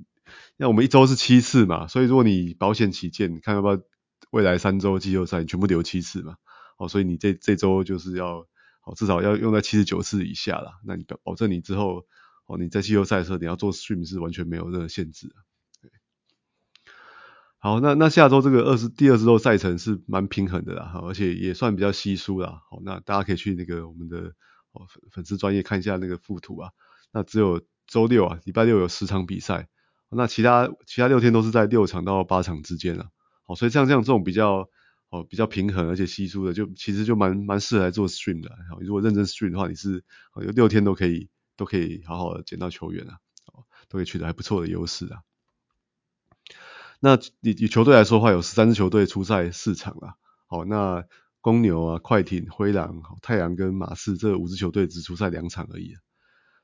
[0.58, 3.80] 那我们一周是七次嘛，所以如果你保险起见，你看要不要
[4.32, 6.38] 未来三周季后赛你全部留七次嘛，
[6.78, 8.48] 哦，所以你这这周就是要。
[8.84, 10.80] 好，至少要用在七十九次以下啦。
[10.84, 12.04] 那你保保证你之后，
[12.48, 15.32] 哦，你在季后赛的时候你要做 stream 是完全没有任何限制。
[17.60, 22.64] 好，那那下周这个二十第二十周赛程是蛮平衡的啦，而且也算比较稀疏啦。
[22.72, 24.34] 好，那大家可以去那个我们的
[24.72, 26.72] 哦粉丝专业看一下那个附图啊。
[27.12, 29.68] 那只有周六啊，礼拜六有十场比赛，
[30.10, 33.10] 那其他其他六天都是在六场到八场之间啊。
[33.52, 34.70] 哦，所以像这样这种比较。
[35.12, 38.50] 哦，比较平衡而且稀疏的，就其实就蛮蛮适合来做 stream 的。
[38.80, 40.06] 如果认真 stream 的话，你是
[40.42, 43.20] 有六天都可以都可以好好的捡到球员啊，
[43.52, 45.20] 哦都可以取得还不错的优势啊。
[47.02, 50.14] 那以以球队来说的话，有十三支球队出赛四场啊。
[50.48, 51.04] 好，那
[51.42, 55.98] 公牛啊、快艇、灰狼、太阳跟马刺这五支球队只出赛两场而已。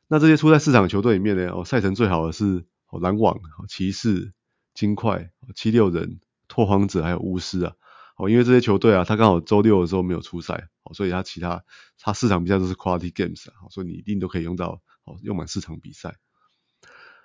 [0.07, 4.31] 那这些出赛四场球队里面呢，哦，赛程最好的是哦篮网、骑士、
[4.73, 6.21] 金块、七六人、
[6.57, 7.73] 拓荒者还有巫师啊。
[8.15, 11.63] 哦，因为这些球队啊，他刚好周六的时候没有出赛，哦，所以他其他
[11.99, 16.15] 他四场比赛都是 quality games 啊，所以你一定都可以用到，哦，用满四场比赛。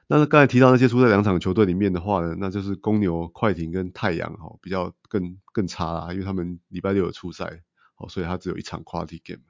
[0.06, 7.62] 那刚才提到那些出赛两场球队里面的话呢，那就是公牛、快艇跟太阳，哈，比较更更差啦，因为他们礼拜六有出赛，
[7.96, 9.40] 哦，所以他只有一场 quality game。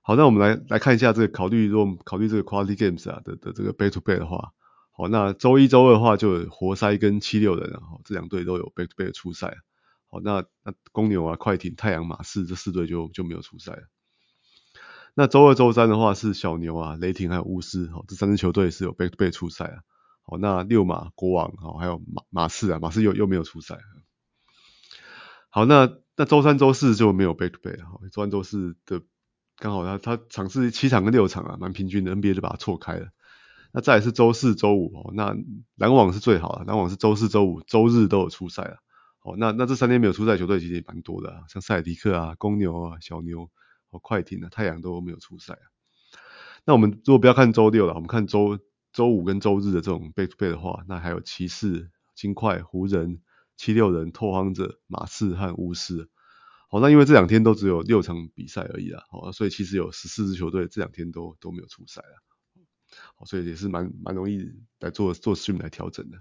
[0.00, 4.54] 好，那我们来来看一下这个考虑，如果考虑这个 quality games 啊的的这个 back to back 的话。
[4.98, 9.56] 好，那周一、周二的话，就有活塞跟七六人，然后这两队都有 back to back 的出赛。
[10.08, 13.82] 好，那那公牛啊、快艇、太阳、马刺这四队就就没有出赛了。
[15.14, 19.78] 那周二、周三的话是小牛啊、雷霆还有巫师，好，这三支球队是有 back to back 出赛啊。
[20.22, 23.78] 好，那六马、国王，好，还有马马刺啊，马刺又又没有出赛。
[25.48, 29.00] 好，那那周三、周四就没有 back to back，好，周三、周四的
[29.58, 33.10] 刚好他他场次七场跟六场啊，蛮平均的，NBA 就把它错开了。
[33.72, 35.36] 那再来是周四、周五哦，那
[35.76, 38.78] 篮网是最好的，篮网是周四、周五、周日都有出赛了。
[39.20, 43.50] 好，那那这三天没有出赛球队其实也蛮多的啊，像塞尔提克啊、公牛啊、小牛、
[43.90, 45.66] 哦、快艇啊、太阳都没有出赛啊。
[46.64, 48.58] 那我们如果不要看周六了，我们看周
[48.92, 53.20] 周五跟周日的这种 back to back 的话，那还有骑士、金块、湖人、
[53.56, 56.08] 七六人、拓荒者、马刺和巫师。
[56.70, 62.16] 好，那因为这两天都只有六场比赛而已啦，好，所以其实有十四支球队这两天都都没有出赛啊。
[63.26, 66.18] 所以也是蛮蛮容易来做做 stream 来调整的。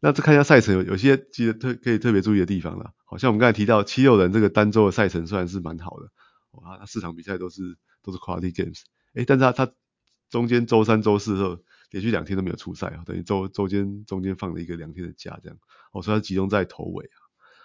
[0.00, 2.92] 那再看一下赛程，有有些记得特可以特别注意的地方啦。
[3.04, 6.10] 好像我们刚才提到七六人这个单周的赛程虽然是蛮好的，
[6.52, 8.82] 哇，他四场比赛都是都是 quality games，
[9.14, 9.72] 诶，但是他他
[10.28, 11.58] 中间周三周四的时候
[11.90, 15.58] 连续两天都没有出赛啊，等于周周间中间放了一个两天的假这样，
[15.92, 17.18] 哦，所以他集中在头尾啊，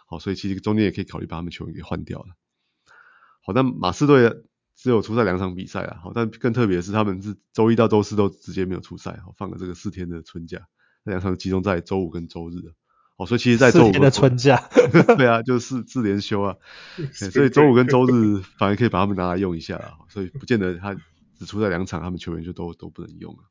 [0.08, 2.28] 好，所以其实中间也可以考虑把他们球员给换掉了。
[3.44, 4.44] 好，那马刺队。
[4.82, 10.66] 只有出赛两场比赛啊，好，但更特别的是他们是周一到周四都直接没有出赛，好，放了这个四天的春假，
[11.04, 12.74] 那两场集中在周五跟周日，
[13.16, 14.70] 哦，所以其实在周五的春假，
[15.18, 16.56] 对啊，就是四连休啊，
[17.14, 20.96] 所以周五跟周日反而可以把他们拿来用一下啊，所以不见得他
[21.38, 23.44] 只出赛两场，他们球员就都都不能用了。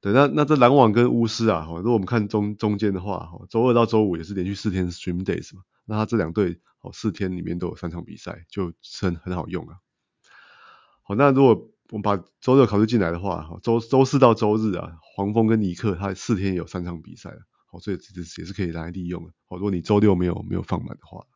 [0.00, 6.60] 对，那那这篮网跟巫师啊，如果我们看中中间的话，周二到周五也是连续四天 stream days 嘛，那他这两队。
[6.82, 9.80] 哦，四天里面都有三场比赛，就很很好用啊。
[11.02, 17.36] 好，那如果我们把周六考虑进来的话，周周四到周日啊，黄蜂跟尼克，他四天有三场比赛，
[17.70, 19.30] 好，所以这也是可以拿来利用的。
[19.44, 21.26] 好，如果你周六没有没有放满的话，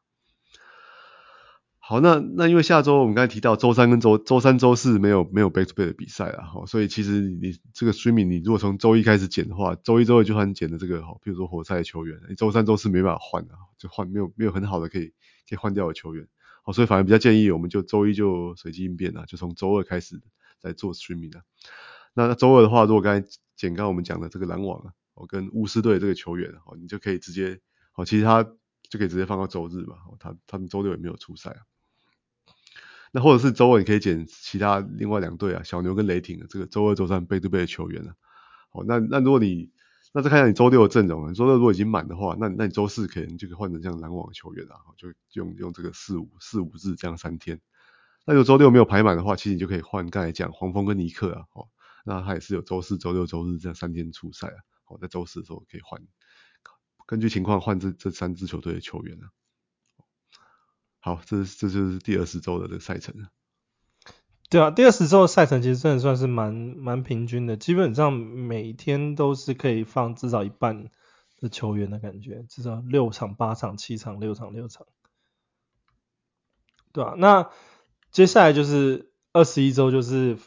[1.86, 15.08] 好，那那因为下周我们刚才提到周三跟周周三周四没有没有 back to back 的比赛了，好，所以其实你这个 streaming 你如果从周一开始捡的话，周一周二就算捡的这个好，比如说活塞的球员，你周三周四没办法换的，就换没有没有很好的可以
[15.46, 16.26] 可以换掉的球员，
[16.62, 20.22] 好，所以反而比较建议我们就周一就随机应变啊，就从周二开始
[20.62, 21.42] 来做 streaming 啊。
[22.14, 27.60] 那周二的话，如果刚才捡刚我们讲的这个篮网啊，我跟巫师队这个球员，好，你就可以直接
[27.92, 28.42] 好，其实他
[28.88, 31.60] 就可以直接放到周日嘛，他他们周六也没有出赛啊。
[33.16, 38.16] 那或者是周二你可以捡其他另外两队啊，小牛跟雷霆的这个周二、周三背对背的球员啊。
[38.72, 39.70] 好，那那如果你
[40.12, 47.60] 那再看一下你周六的阵容啊，周六如果已经满的话，那那你周四可能就可以换成像篮网球员啊，就用用这个四五四五日这样三天。
[48.26, 51.68] 那如果周六没有排满的话，其实你就可以换刚才讲黄蜂跟尼克啊，哦，
[52.04, 54.58] 那他也是有周四、周六、周日这样三天出赛啊。
[54.82, 56.02] 好，在周四的时候可以换，
[57.06, 59.30] 根据情况换这这三支球队的球员啊。
[61.04, 63.14] 好，这这就是第二十周的这个赛程。
[64.48, 70.88] 对啊，第二十周的赛程其实真的算是蛮蛮平均的，基本上每天都是可以放至少一半
[71.42, 74.86] 的球员的感觉，至少六场、八场、七场、六场、六场。
[76.94, 77.50] 对啊，那
[78.10, 80.38] 接下来就是二十一周就是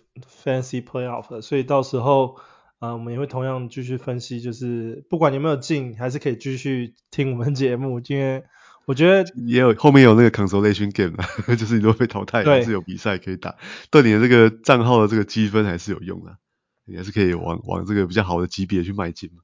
[0.44, 2.40] Fancy Playoff，了所以到时候
[2.80, 8.44] 啊、我们也会同样继续分析，就是不管你有没有进，还是可以继续听我们节目，因为。
[8.88, 13.58] 我觉得也有后面有那个 consolation game 啊， 就是你如果被淘汰还是有比赛可以打，
[13.92, 16.38] 对你的这个账号的这个积分还是有用的，
[16.86, 19.42] 你还是可以往往这个比较好的级别去迈进嘛。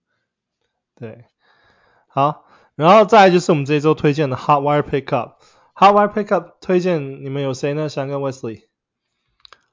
[0.95, 1.25] 对，
[2.07, 7.89] 好，然后再来就是我们这一周推荐的 Hot Wire Pickup，Hot Wire Pickup 推荐你们有谁呢？
[7.89, 8.61] 翔跟 Wesley。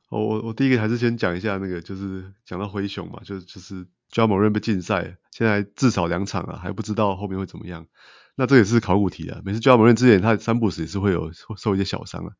[0.09, 7.87] 哦，我我第一个还是先讲一下那个，就是讲到灰熊嘛，就就是 Ja Morant 被禁赛，现在至少两场了，还不知道后面会怎么样。
[8.37, 12.33] 那这也是考古题啊，每次 Ja Morant 之前他三不时也是会有受一些小伤啊。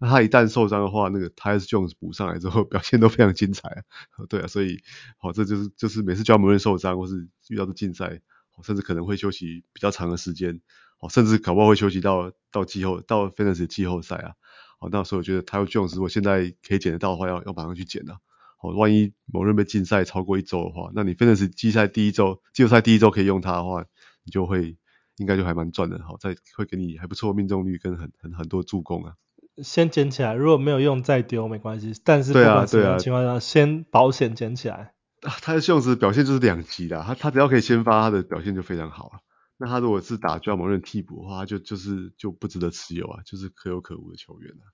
[0.00, 3.82] 那他一旦受伤的话，那个 Tyus Jones 补上来之后表现都非常精彩啊。
[4.28, 4.80] 对啊，所以
[5.18, 8.20] 好，这就是就是每次 Ja Morant 受伤或是遇到的禁赛，
[8.64, 10.60] 甚至可能会休息比较长的时间，
[10.98, 14.32] 哦，甚至搞不好会休息到到季后到 Fantasy 季后赛啊。
[14.80, 18.16] 好，那所以我觉得 Tyus Jones 如果现在可以捡得到的话，要要马上去捡啊。
[18.58, 23.84] 好，万一某人被禁赛超过一周的话，那你 Fantasy 季赛第一周季后赛第一周可以用他的话，
[24.24, 24.76] 你就会。
[25.16, 29.14] 应该就还蛮赚的，好，再会给你还不错命中率跟很很很多助攻啊。
[29.62, 34.94] 先捡起来，如果没有用再丢没关系，但是不管什么情况下，啊啊、先保险捡起来。
[35.20, 39.20] 他的秀子表现就是两极的，他他只要可以先发，他的表现就非常好啊。
[39.58, 44.64] 那他如果是打 Ja Morant 替补的话，他就就是就不值得持有啊，就是可有可无的球员啊。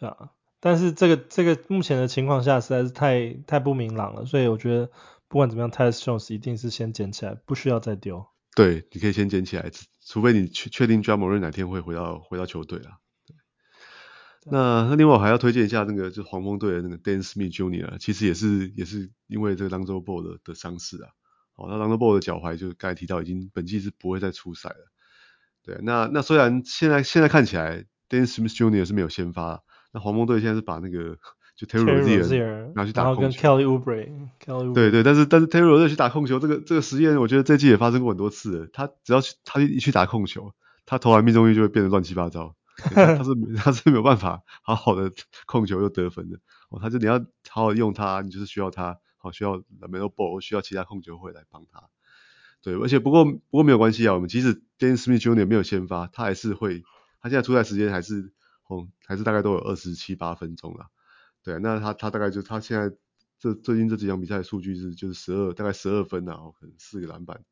[0.00, 4.90] 对啊，但是这个这个目前的情况下实在是太太不明朗了，所以我觉得
[5.28, 8.26] 不管怎么样，Tyus Jones 一定是先捡起来，不需要再丢。
[8.58, 9.70] 对，你可以先捡起来，
[10.04, 12.98] 除非你确确定 Ja Morant 哪天会回到回到球队啊。
[14.46, 21.10] 那那另外我还要推荐一下那个就是黄蜂队的那个 Dennis Smith Jr.，其实也是也是因为这个 Lonzo Ball 的的伤势啊。
[21.54, 24.90] 哦，那 Lonzo Ball 的脚踝就刚才提到已经本季是不会再出赛了。
[25.62, 28.84] 对，那那虽然现在现在看起来 Dennis Smith Jr.
[28.84, 31.16] 是没有先发，那黄蜂队现在是把那个。
[31.58, 38.68] 就 Terry Rozier 拿去打控球，然后跟 Kelly Oubre，对对，但是但是 Terry Rozier 去打控球，这个这个实验，我觉得这季也发生过很多次了。
[38.72, 40.54] 他只要去他一去打控球，
[40.86, 42.54] 他投篮命中率就会变得乱七八糟。
[42.78, 45.10] 他是他是没有办法好好的
[45.46, 46.38] 控球又得分的。
[46.68, 47.18] 哦，他就你要
[47.48, 51.82] 好好用他，你就是需要他，好需要 LaMelo Ball，需要其他控球会来帮他。
[52.62, 55.44] 对，而且不过不过没有关系啊，我们即使 Dennis Smith Jr.
[55.44, 56.84] 没有先发，他还是会，
[57.20, 58.32] 他现在出赛时间还是
[58.68, 60.86] 哦还是大概都有二十七八分钟了。
[61.42, 62.94] 对，那他他大概就他现在
[63.38, 67.42] 这最近这几场比赛的数据是就是十二大概十二分啊，可能四个篮板，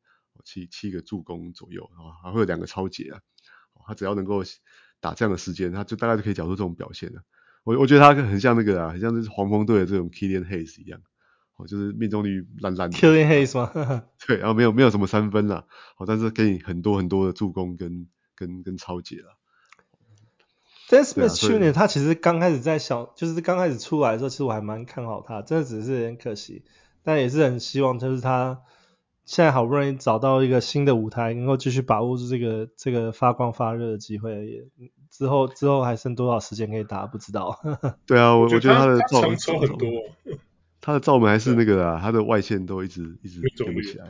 [0.43, 3.19] 七七个助攻左右啊，还会有两个抄截啊，
[3.87, 4.43] 他只要能够
[4.99, 7.21] 打这样的时间，他就大概就可以缴出这种表现了。
[7.63, 11.01] 我我觉得他很像那个啊，很像是黄蜂队的这种 Killian Hayes 一样，
[11.55, 12.97] 哦，就是命中率烂烂的。
[12.97, 14.03] Killian Hayes 吗？
[14.27, 15.65] 对，然后没有没有什么三分啦，
[15.97, 19.36] 哦，但是给你很多很多的助攻跟跟跟超解了。
[20.87, 26.63] Dennis Smith 去年他其实刚开始在小，就是刚开始出来的时候，其实我还蛮看好他，真的只是有点可惜，
[27.03, 28.61] 但也是很希望，就是他
[29.25, 34.63] 现在好不容易找到一个新的舞台，能够继续把握住这个这个发光发热的机会，也
[35.11, 37.59] 之后之后还剩多少时间可以打，不知道。
[38.07, 39.89] 对啊，我我觉得他的造门很多，
[40.79, 44.07] 他的造门还是那个啊，他的外线都一直一直跟不起来。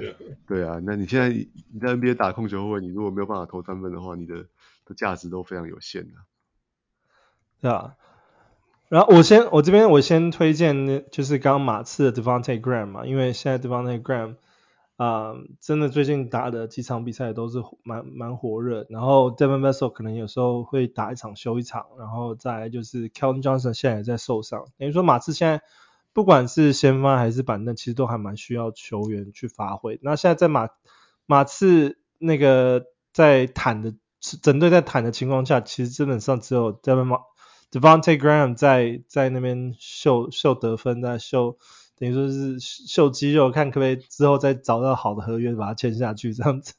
[0.47, 4.45] 对啊，那你现在你在 NBA 打控球后卫，你如果没有办法投三分的话，你的
[4.85, 6.11] 的价值都非常有限的。
[7.61, 7.95] 对啊，
[8.89, 14.35] 然后我先我这边我先推荐就是刚刚马刺的 Devonte Graham 嘛，因为现在 Devonte Graham
[14.95, 18.87] 啊、真的最近打的几场比赛都是蛮蛮火热。
[18.89, 25.61] 然后 Devin Vassell 可能有时候会打一场休一场，然后再来就是 Keldon Johnson 现在也在受伤，等于说马刺现在
[26.13, 29.99] 不管是先发还是板凳，其实都还蛮需要球员去发挥。
[30.01, 30.69] 那现在在马
[31.27, 33.93] 马刺那个在坦的
[34.41, 37.19] 整队在坦的情况下，其实基本上只有 Devin
[37.71, 41.57] Devonte' Graham 在在那边秀秀得分，在秀。
[41.99, 46.75] 等于说是秀肌肉，看可不可以之后再找到好的合约把它签下去这样子。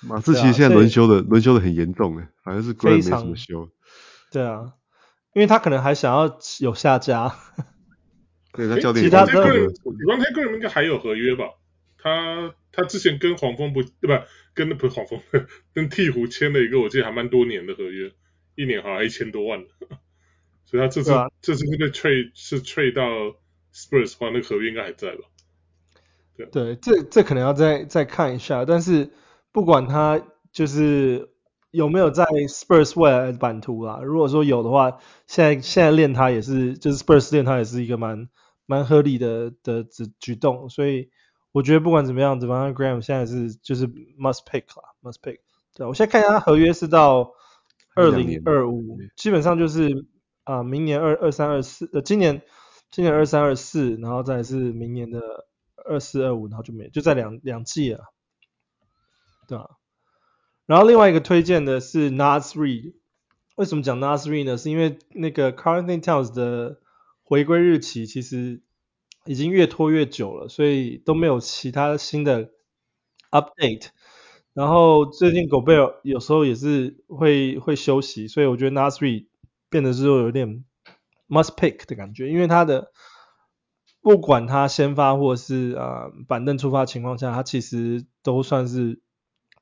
[0.00, 3.70] 马刺其实现在轮休的轮休的很严重诶，反正是 Graham 没什么休。
[4.30, 4.74] 对啊，
[5.32, 7.34] 因为他可能还想要有下家。
[8.52, 9.02] 对他教练。
[9.02, 11.44] 其他个人，比方他个人应该还有合约吧？
[11.96, 14.26] 他他之前跟黄蜂不对吧？
[14.52, 15.18] 跟那不是黄蜂，
[15.72, 18.12] 跟鹈鹕签了一个我记得还蛮多年的合约，
[18.56, 19.64] 一年好像一千多万。
[20.64, 23.38] 所以他这次、啊、这次是被 trade 是 trade 到。
[23.76, 25.24] Spurs 话那个合约应该还在吧？
[26.36, 28.64] 对，对，这这可能要再再看一下。
[28.64, 29.10] 但是
[29.50, 31.32] 不管他就是
[31.72, 38.28] 有没有在 Spurs 未来的版图啦，如果说有的话，现在现在练他也是，就是 Spurs 练他也是一个蛮
[38.66, 40.68] 蛮合理的的举举动。
[40.68, 41.10] 所以
[41.50, 45.40] 我觉得不管怎么样，Devonte' Graham 现在是就是 must pick 啦，must pick。
[45.74, 47.32] 对，我现在看一下他合约是到
[47.96, 50.06] 二零二五，基本上就是
[50.44, 52.42] 啊、明年二二三二四，呃，今年。
[52.90, 55.20] 今年二三二四，然后再是明年的
[55.84, 58.04] 二四二五，然后就没，就在两两季了，
[59.48, 59.70] 对吧？
[60.66, 62.94] 然后另外一个推荐的是 Naz Reid，
[63.56, 64.56] 为什么讲 Naz Reid 呢？
[64.56, 66.78] 是因为那个 Karl-Anthony Towns 的
[67.24, 68.62] 回归日期其实
[69.24, 72.52] 已经越拖越久了，所以都没有其他新的
[73.32, 73.88] update。
[74.52, 79.26] 然后最近狗贝尔有时候也是会会休息，所以我觉得 Naz Reid
[79.68, 80.64] 变得之后有点。
[81.26, 82.92] Must pick 的感觉，因为他的
[84.02, 89.00] 不管他先发或是啊、呃、板凳出发情况下，他其实都算是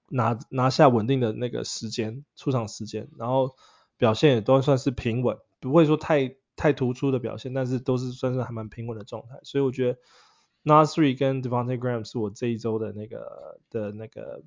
[0.09, 3.55] 拿拿下稳定的那个时间出场时间，然后
[3.97, 9.99] 表现也都算是平稳，不会说太太突出的表现，但是都是算是还蛮平稳的状态，所以我觉得
[10.65, 14.43] Naz Reid 跟 Devonte' Graham 是我这一周的那个的那个。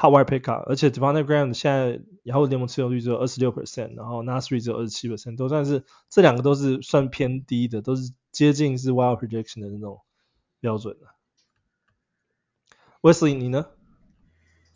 [0.00, 10.00] Hot Wire Pickup，而且 Devonte' Graham 现在然后联盟持有率只有二十六 percent，然后 Naz Reid 只有二十七 percent，都算是这两个都是算偏低的，都是接近是 Wild Projection 的那种
[10.58, 11.06] 标准的。
[13.02, 13.66] Wesley 你呢？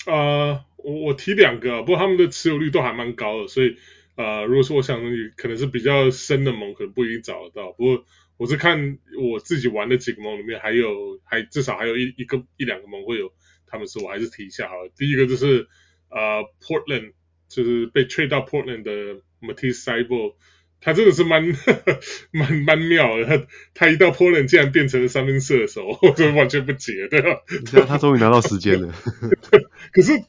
[0.04, 3.78] 呃，我我提两个，不过他们的持有率都还蛮高的，所以
[4.16, 7.72] 呃，如果说我想你可能是比较深的盟，可能不一定找得到。
[7.72, 8.04] 不过
[8.36, 13.32] 我是看我自己玩的几个盟里面，还有还至少还有一一个一两个盟会有。
[13.74, 14.88] 他们说，我还是提一下好了。
[14.96, 15.66] 第一个就是
[16.08, 17.12] 呃，Portland，
[17.48, 20.34] 就是被 trade 到 Portland 的 Matisse Thybulle，
[20.80, 21.42] 他真的是蛮
[22.30, 23.24] 蛮蛮妙的。
[23.24, 27.40] 他他一到 Portland 竟然变成了三分射手， 我真的完全不解，对吧？
[27.88, 28.94] 他终于拿到时间了。
[29.92, 30.22] 可是，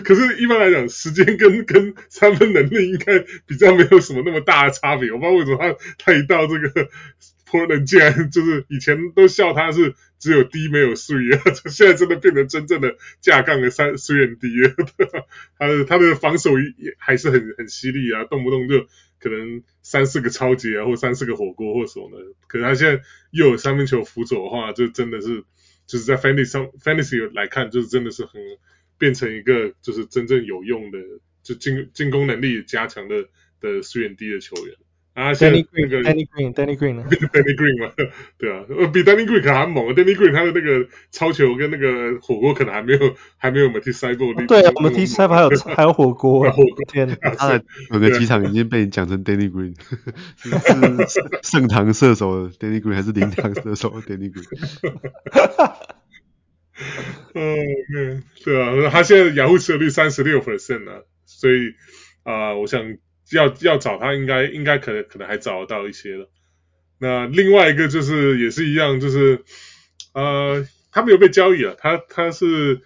[0.00, 5.10] 可是一般来讲，时间跟跟三分能力应该比较没有什么那么大的差别。
[5.10, 6.88] 我不知道为什么他他一到这个。
[7.46, 11.16] 托伦竟然就是以前都笑他是只有 D 没有三，
[11.70, 14.48] 现在真的变成真正的架杠的三虽然低，
[15.56, 18.86] 他的他的防守也还是很很犀利啊，动不动就
[19.20, 22.26] 可能三四个抄截啊，或三四个火锅或什么的。
[22.48, 25.44] 可是他现在又有三分球辅佐的话，就真的是
[25.86, 28.42] 就是在 fantasy fantasy 来看，就是真的是很
[28.98, 30.98] 变成一个就是真正有用的，
[31.44, 33.28] 就进进攻能力加强的
[33.60, 34.74] 的素颜低的球员。
[35.16, 37.90] 啊，Danny Green，Danny Green，Danny Green，Danny Green 嘛，
[38.36, 49.74] 对啊，比 Danny Green 可能还猛，Danny Green 他的那个超球跟那个火锅可能还没有还没有 Matisse Thybulle 对啊，Matisse Thybulle 还有还有火锅，火锅天哪，他的有个机场已经被你讲成 Danny Green，
[50.36, 50.50] 是
[51.42, 54.44] 盛唐射手 Danny Green 还是灵堂射手 Danny Green？
[57.32, 61.72] 嗯，对啊，他现在雅虎持有率三十六 percent 啊，所以
[62.22, 62.98] 啊，我想。
[63.32, 66.30] 要要找他应该应该可能可能还找得到一些了。
[66.98, 69.42] 那另外一个就是也是一样，就是
[70.14, 72.80] 呃他没有被交易了，他他是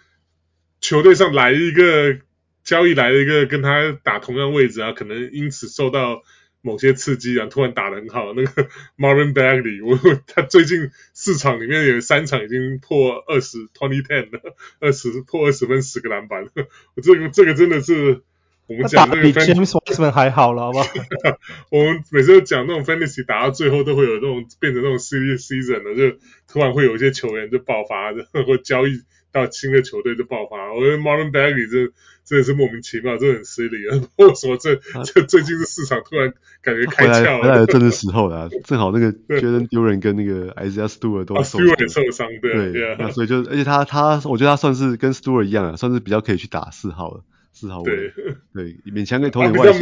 [0.81, 2.19] 球队上来一个
[2.65, 6.23] 交易来了一个跟他打同样位置啊，可能因此受到
[6.63, 8.33] 某些刺激啊，突然打得很好。
[8.33, 8.69] 那个
[8.99, 16.49] Marvin Bagley，我他最近四场里面有三场已经破二十 twenty ten 了，二十破二十分十个篮板，
[16.97, 18.23] 我 这个这个真的是。
[18.71, 20.87] 我们讲那个 James Wiseman 还好了，好不好？
[21.71, 26.17] 我们每次都讲那种 Fantasy 打到最后都会有那种变成那种 Silly Season 的，就
[26.47, 28.13] 突然会有一些球员就爆发，
[28.47, 29.01] 或交易
[29.33, 30.73] 到新的球队就爆发。
[30.73, 31.93] 我觉得 Marvin Bagley 这
[32.25, 33.99] 真的是莫名其妙，真的很失礼啊！
[34.19, 37.43] 为什么这这最近的市场突然感觉开窍了？
[37.43, 47.25] 回来的正是时候了， 正好那个 Jalen Duren 跟那个 Isaiah Stewart 都受伤，受伤对对，那所以就而且他他，我觉得他算是跟 Stewart 一样啊，算是比较可以去打四号了，
[47.61, 48.13] 四号位，
[48.55, 49.81] 对，勉强可以投点外线。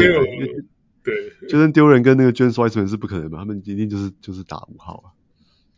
[1.04, 5.06] 对，Jalen Duren 跟那个 James Wiseman 是不可能嘛，他们一定就是就是打五号啊。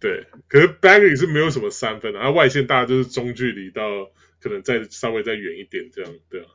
[0.00, 3.82] 对，可是 Bagley 是没有什么三分的，他外线大家就是中距离到
[4.40, 6.46] 可能再稍微再远一点这样，对啊。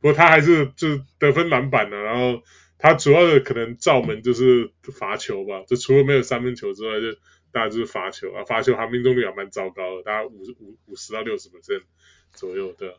[0.00, 2.42] 不过他还是就是得分篮板的，然后
[2.78, 7.18] 他主要的可能罩门就是罚球吧，就除了没有三分球之外，就
[7.50, 11.82] 大家就是罚球啊，罚球他命中率还蛮糟糕的，大概五十五五十到六十 percent
[12.34, 12.94] 左右的。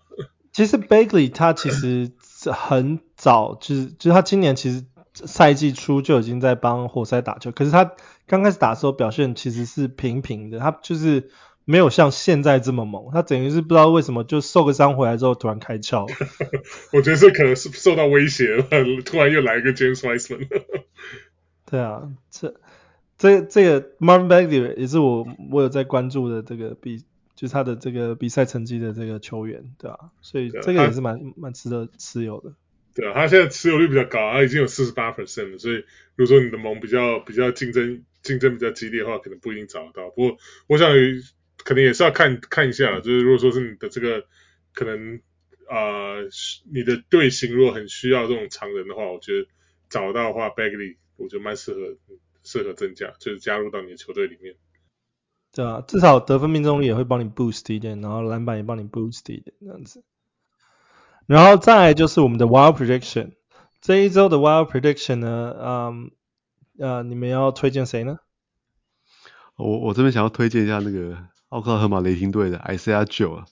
[0.54, 2.12] 其实 Bagley 他其实
[2.54, 4.86] 很早就是就是他今年其实。
[5.16, 7.92] 赛季初就已经在帮活塞打球，可是他
[8.26, 11.30] 刚开始打的时候表现其实是平平的，他就是
[11.66, 13.12] 没有像现在这么猛。
[13.14, 16.12] 他等于是不知道为什么就受个伤回来之后突然开窍。
[16.92, 18.66] 我觉得这可能是受到威胁了，
[19.06, 20.48] 突然又来一个 James Wiseman。
[21.70, 22.56] 对啊，这
[23.20, 27.04] 这这个 Marvin Bagley 也是我我有在关注的这个比，
[27.36, 32.54] 就是他的这个比赛成绩的这个球员，对啊，所以这个也是蛮蛮值得持有的。
[32.96, 35.78] 对啊，他现在持有率比较高，他已经有四十八 percent 了，所以
[36.16, 40.10] 如果说你的盟比较比较竞争竞争比较激烈的话，可能不一定找得到。
[40.12, 40.90] 不过我想
[41.58, 44.26] 可能也是要看看一下，就是如果说是你的这个
[44.76, 45.20] 可能
[45.68, 46.30] 啊、呃，
[46.72, 49.48] 你的队形如果很需要这种常人的话，我觉得
[49.90, 51.98] 找到的话，Bagley 我觉得蛮适合
[52.44, 54.56] 适合增加，就是加入到你的球队里面。
[55.54, 60.04] 对啊，至少得分命中率也会帮你 boost 一点，然后篮板也帮你 boost 一点，这样子。
[61.28, 63.34] 然后再来就是我们的 Wild Prediction，
[63.80, 66.12] 这一周的 Wild Prediction 呢，嗯，
[66.80, 68.18] 呃，你们要推荐谁呢？
[69.56, 71.18] 我我这边想要推荐一下那个
[71.50, 73.46] 奥克拉荷马雷霆队的 Isaiah Joe 啊，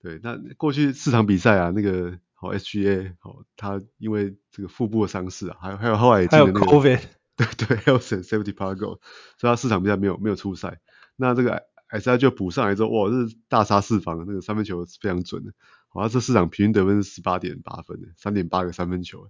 [0.00, 6.66] 对，那过去四场比赛啊，那个好 SGA 好，他因为这个腹部的伤势啊，还有还有后来也进了那个，
[7.36, 8.98] 对对，Health and Safety Protocol，
[9.36, 10.80] 所以他四场比赛没有没有出赛。
[11.16, 15.52] 那这个 Isaiah Joe 补上来之后，哇，这是大杀四方，那个三分球非常准的。
[15.88, 19.28] 好，像这四场平均得分是十八点八分的，三点八个三分球。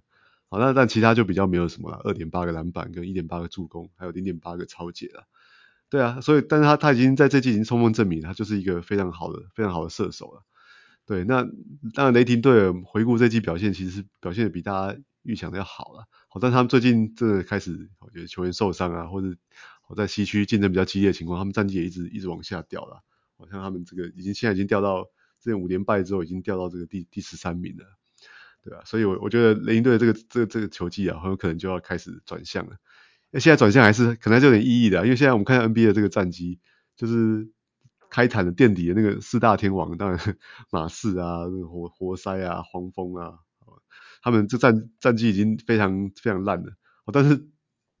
[0.49, 5.27] 好，那但其他就比较没有什么了，二点八个篮板跟一点八个助攻，还有零点八个抄截了。
[5.89, 10.43] 对啊，所以但是他他已经在这季已经充分证明，他就是一个非常好的非常好的射手了。
[11.05, 11.43] 对，那
[11.93, 16.07] 当然雷霆队回顾这季表现，其实表现的比大家预想的要好了。
[16.27, 19.35] 好，但他们最近真的开始，我觉得球员受伤啊，或者
[19.87, 23.03] 我在西区竞争比较激烈的情况，他们战绩也一直一直往下掉了。
[23.37, 25.05] 好像他们这个已经现在已经掉到。
[25.41, 27.85] 这五连败之后，已经掉到这个第第十三名了，
[28.63, 28.81] 对吧？
[28.83, 32.77] 所以，我我觉得雷霆队这个这个这个球技啊，很有可能就要开始转向了。
[33.29, 36.59] 那现在转向还是可能还是有点意义的，因为现在我们看 NBA 的这个战绩，
[36.95, 37.47] 就是
[38.09, 40.37] 开坛的垫底的那个四大天王，当然
[40.71, 43.37] 马刺啊、那个活活塞啊、黄蜂啊，
[44.23, 46.73] 他们这战战绩已经非常非常烂了。
[47.13, 47.47] 但是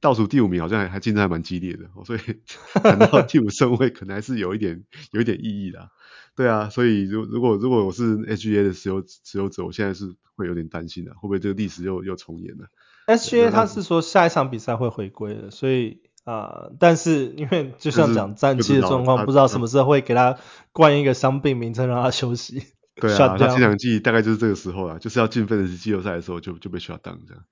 [0.05, 2.19] 倒数第五名好像还还竞争还蛮激烈的，所以
[2.79, 5.89] 谈到第五顺位可能还是有一点有一点意义的。
[6.35, 12.67] 对啊，所以如如果如果我是 SGA 的持有持有者，我现在是会有点担心的，会不会这个历史又又重演了
[13.07, 20.37] ？SGA 他是说下一场比赛会回归的，所以啊、呃，但是因为就像讲战绩的状况，不知道什么时候会给他
[20.71, 22.61] 冠一个伤病名称让他休息。
[22.95, 27.43] 对啊， 他前两季大概就是这个时候啊，就是要进分的是季后赛的时候就就被 shut down 这样。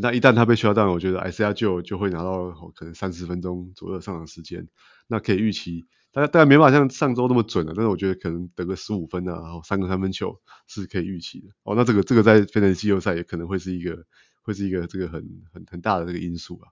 [0.00, 4.68] 那一旦他被 shut down，我觉得 Isaiah 就就会拿到可能三十分钟左右的上场时间，
[5.06, 5.86] 那可以预期。
[6.12, 11.48] 大概大概没办法像上周那么准了，但是我觉得可能得个十五分啊，然后三个三分球是可以预期的。
[11.64, 14.04] 哦，那这个这个在费城季后赛也可能会是一个
[14.42, 16.70] 会是一个这个很很很大的这个因素啊。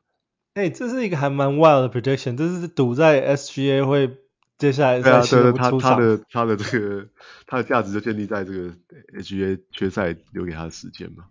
[0.54, 4.16] 哎、欸，这是一个还蛮 wild 的 prediction，这是赌在 SGA 会
[4.58, 5.80] 接下来在西部出场。
[5.80, 7.08] 他他的他的这个
[7.46, 8.76] 他的价值就建立在这个
[9.18, 11.24] SGA 缺赛留给他的时间嘛。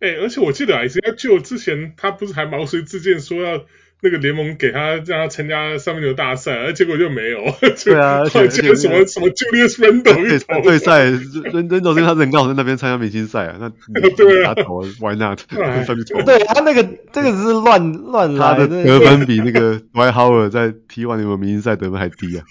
[0.00, 3.64] 哎、欸，而且我记得 Isaiah Joe 之前他不是还毛遂自荐说要。
[4.02, 7.38] 那个联盟给他让他参加三分球大赛，而结果就没有。
[7.84, 13.68] 对啊，而且什么什么 Julius Randle 对赛，Randle 是他人刚好在那边参加明星赛啊，那
[14.16, 14.54] 对啊
[15.00, 15.42] ，Why not？
[15.52, 16.82] 对他那个
[17.12, 22.44] 这个只是乱乱来的，得分比那个 Dwight Howard 在 T1 联盟明星赛得分还低啊，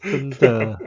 [0.00, 0.78] 真的。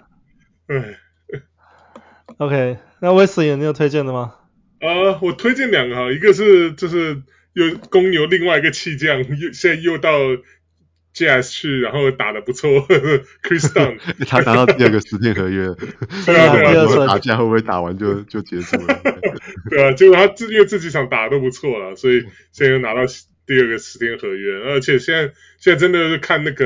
[2.37, 4.35] OK，那 Wesley 你有推荐的吗？
[4.79, 7.21] 啊、呃，我推荐两个哈，一个是就是。
[7.55, 10.19] 又公牛另外一个弃将，又现在又到
[11.15, 12.69] Jazz 去，然后打的不错，
[13.41, 13.97] Kris Dunn
[14.27, 15.67] 他拿到第二个十天合约，
[16.25, 19.01] 对 啊对啊，打架会不会打完就就结束了？
[19.69, 23.03] 对啊，结果他自因为这几场打得都不错了，所以现在又拿到
[23.47, 26.65] 第二个十天合约，而且现在现在真的是看那个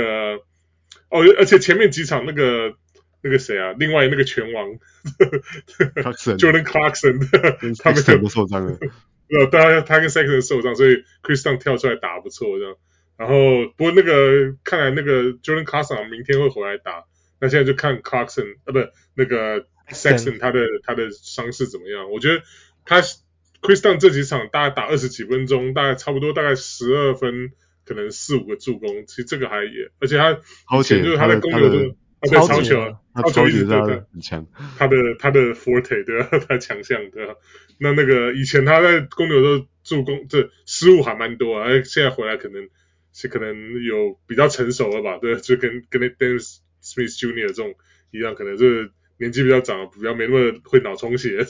[1.12, 2.74] 哦，而且前面几场那个
[3.22, 4.68] 那个谁啊，另外那个拳王，
[6.38, 8.78] Jordan Clarkson，他们全部受伤了。
[9.30, 12.76] 呃，当然他跟 Sexton 受伤，所以 Chris Dunn 跳出来打不错这样。
[13.16, 13.36] 然后
[13.78, 17.04] 不过那个看来那个 Jordan Clarkson 明天会回来打，
[17.40, 18.80] 那现在就看 Clarkson 啊，不
[19.14, 22.10] 那个 Sexton 他的他的伤势怎么样？
[22.10, 22.42] 我觉得
[22.86, 27.52] 他 Chris Dunn 这几场大概打二十几分钟，大概差不多大概十二分，
[27.86, 30.32] 可能四五个助攻，其实这个还也，而且他
[30.80, 31.96] 以前就是他的攻略都。
[32.20, 34.46] 啊，对，超球，超球一直对对，很强。
[34.78, 36.46] 他的他的 forte 对吧？
[36.48, 37.36] 他强项对吧？
[37.80, 41.70] 那那个以前他在公牛的助攻，这失误还蛮多啊。
[41.70, 42.68] 哎，现在回来可能
[43.14, 45.18] 是可能有比较成熟了吧？
[45.18, 47.48] 对，就跟跟那 Dennis Smith Jr.
[47.48, 47.74] 这种
[48.12, 51.46] 一样，可能就是年纪比较长，比较没那么会脑充血，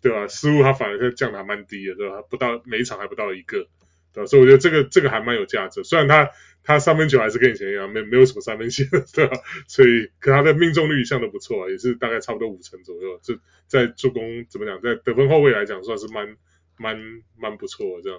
[0.00, 0.26] 对吧？
[0.28, 2.22] 失误他反而降的还蛮低的，对吧？
[2.30, 3.66] 不到每一场还不到一个，
[4.14, 4.26] 对吧？
[4.26, 6.30] 所以我觉得这个这个还蛮有价值，虽然他。
[6.66, 9.36] 他三分球还是跟以前一样，没没有什么三分线， 对吧？
[9.68, 13.20] 所以，可他的命中率一向都不错啊，也是大概差不多五成左右。
[13.22, 16.36] 这在助攻怎么讲，在得分后卫来讲，算是蛮
[16.78, 16.96] 蛮
[17.38, 18.18] 蛮不错的这样，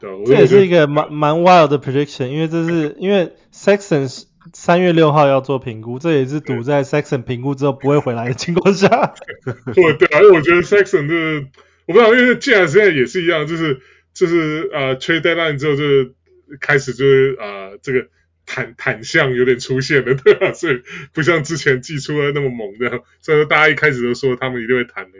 [0.00, 0.18] 对吧？
[0.26, 9.14] 这也是一个蛮蛮 wild 的 prediction，因为这是因为 Sexton 三月六号要做评估，这也是赌在 Sexton 评估之后不会回来的情况下。
[9.74, 11.46] 对对而且我觉得 Sexton 就是
[11.86, 13.80] 我不知道，因为既然现在也是一样，就是
[14.18, 16.14] 就是呃 trade deadline 之后就是。
[16.62, 18.08] 开始就是啊、这个
[18.46, 20.54] 坦坦象有点出现了，对吧？
[20.54, 25.18] 所以不像之前寄出的那么猛的，所以说大家一开始都说他们一定会坦的，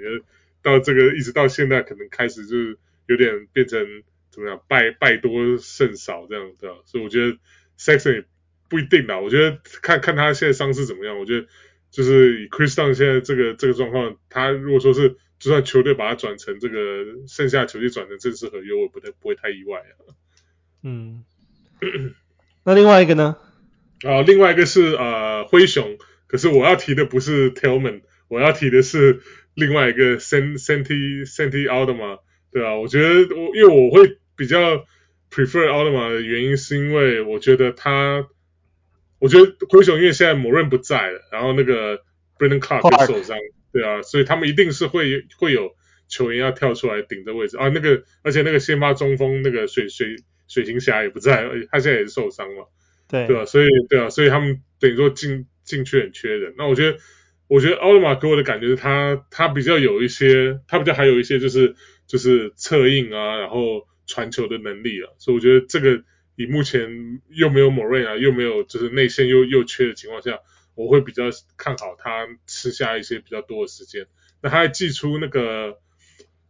[0.62, 3.86] 到这个一直到现在可能开始就是有点变成
[4.30, 6.76] 怎么样，败败多胜少这样，对吧？
[6.86, 7.36] 所以我觉得
[7.78, 8.24] Sexton 也
[8.70, 11.46] 不一定啦，我觉得看看他现在伤势怎么样，我觉得
[11.90, 20.14] 就是以 Chris Dunn 现在这个这个状况，他如果说是就算球队把它转成这个剩下球队转成正式合约，我不太不会太意外啊。
[20.82, 21.24] 嗯，
[22.64, 23.36] 那另外一个呢？
[24.03, 29.20] 啊，另外一个是呃灰熊，可是我要提的不是 Tillman，我要提的是
[29.55, 32.20] 另外一个 Santi Santi Aldama，
[32.53, 34.86] 对啊，我觉得我因为我会比较
[35.32, 38.28] prefer Aldama 的原因是因为我觉得他，
[39.18, 41.99] 我觉得灰熊因为现在某人不在了，然后那个
[42.39, 43.36] Brandon Clarke 受伤，
[43.81, 45.74] 对啊，所以他们一定是会会有
[46.09, 50.16] 球员要跳出来顶这位置啊，那个而且那个先发中锋那个水水。
[50.51, 52.70] 水行侠也不在， 他现在也是受伤了，
[53.07, 53.45] 对对吧？
[53.45, 56.55] 所以对啊，所以他们等于说进进去很缺人。
[56.57, 56.99] 那我觉得，
[57.49, 61.74] 我觉得奥特马给我的感觉是他他比较有一些，他比较还有一些就是
[62.07, 65.11] 就是策应啊，然后传球的能力啊。
[65.18, 66.03] 所以我觉得这个
[66.37, 70.39] 以目前又没有莫瑞啊，又没有就是内线又又缺的情况下，
[70.79, 71.24] 我会比较
[71.57, 74.07] 看好他吃下一些比较多的时间。
[74.41, 75.79] 那他在寄出那个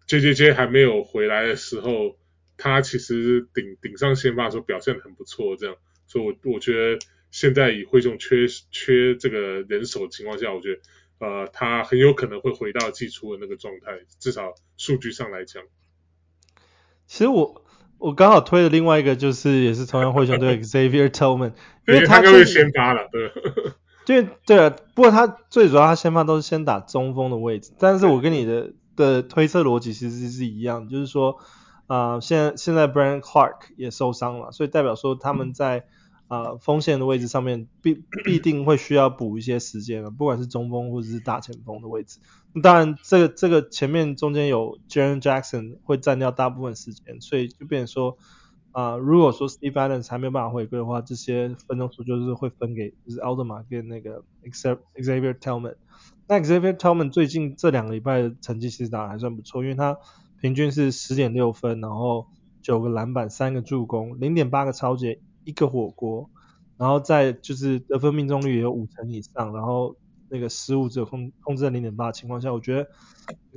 [0.07, 2.17] JJJ 还没有回来的时候。
[2.61, 5.77] 他其实顶顶上先发的时候表现很不错，这样，
[6.09, 6.99] 所以我我觉得
[7.31, 10.81] 现在以灰熊缺缺这个人手的情况下，我觉得
[11.21, 15.63] 呃他很有可能会回到季初的那个状态，至少数据上来讲。
[17.07, 17.65] 其实我
[17.99, 21.53] 我刚好推的另外一个就是也是同样灰熊队 Xavier Tillman，
[21.87, 23.31] 因为他就是先发了，对。
[24.09, 31.39] 对对啊，不过他最主要他先发都是先打中锋的位置，但是我跟你的的推测逻辑其实是一样，就是说。
[31.91, 35.87] 啊、呃，现在现在 Brandon Clarke 也受伤了，所以代表说他们在
[36.27, 42.19] 啊、呃、锋线的位置上面必必定会需要补一些时间了，不管是中锋或者是大前锋的位置。
[42.63, 48.19] 当然，这个这个前面中间有 Jaren Jackson 会占掉大部分时间，所以就变成说
[48.79, 55.77] 啊、如果说 Steve Adams 还没有办法回归的话，这些分钟数就是会分给就是 Aldama 跟那个 Xavier Tillman。
[56.27, 59.97] 那 Xavier Tillman 最近这两个礼拜的成绩其实打得还算不错，因为他。
[60.41, 62.29] 平均是十点六分，然后
[62.63, 66.31] 九个篮板，三个助攻，零点八个抄截，一个火锅，
[66.77, 69.97] 然后在就是得分命中率也有五成以上，然后
[70.29, 72.89] 那个失误只有控控制在零点八的情况下，我觉得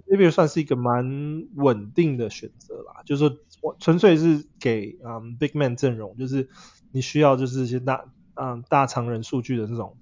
[0.08, 3.04] 这边算是一个蛮稳定的选择啦。
[3.06, 6.49] 就是说我纯粹是给嗯、big man 阵容，就是
[6.91, 9.97] 你需要就是一些大嗯大长人数据的这种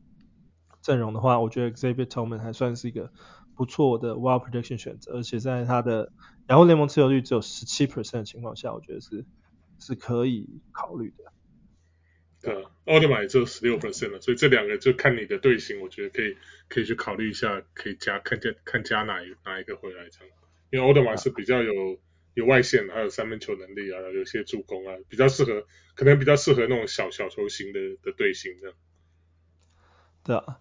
[0.82, 3.12] 阵容的话，我觉得 Xavier Tillman 还算是一个
[3.56, 6.12] 不错的 wild prediction 选择，而且在他的
[6.48, 9.26] 然后联盟持有率只有十七 percent 的情况下，我觉得是
[9.78, 11.26] 是可以考虑的。
[12.42, 16.38] 对，奥特曼也只有十六 percent 了，所以这两个就看你的队形，我觉得可以
[16.70, 20.34] 可以去考虑一下，可以加看加看加哪一哪一个回来这样。
[20.72, 21.74] 因为奥特曼是比较有
[22.34, 25.66] 有外线，还有三分球能力啊，有些助攻啊，比较适合，
[25.96, 28.76] 可能比较适合那种小小球型的的队形这样。
[30.24, 30.60] 对啊，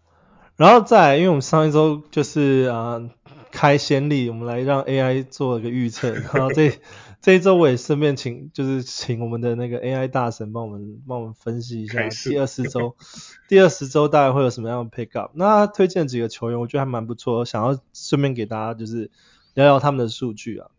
[0.57, 2.95] 然后再，因为我们上一周就是啊。
[2.95, 3.11] 呃
[3.51, 6.13] 开先例，我们来让 AI 做一个预测。
[6.13, 6.71] 然后这
[7.23, 12.95] 这一周我也顺便请，就是请我们的那个 AI 大神帮我们帮我们分析一下第二十周，
[13.49, 15.33] 第二十周大概会有什么样的 pick up。
[15.35, 19.11] 那推荐几个球员，我觉得还蛮不错，想要顺便给大家就是
[19.55, 20.71] 聊聊他们的数据啊。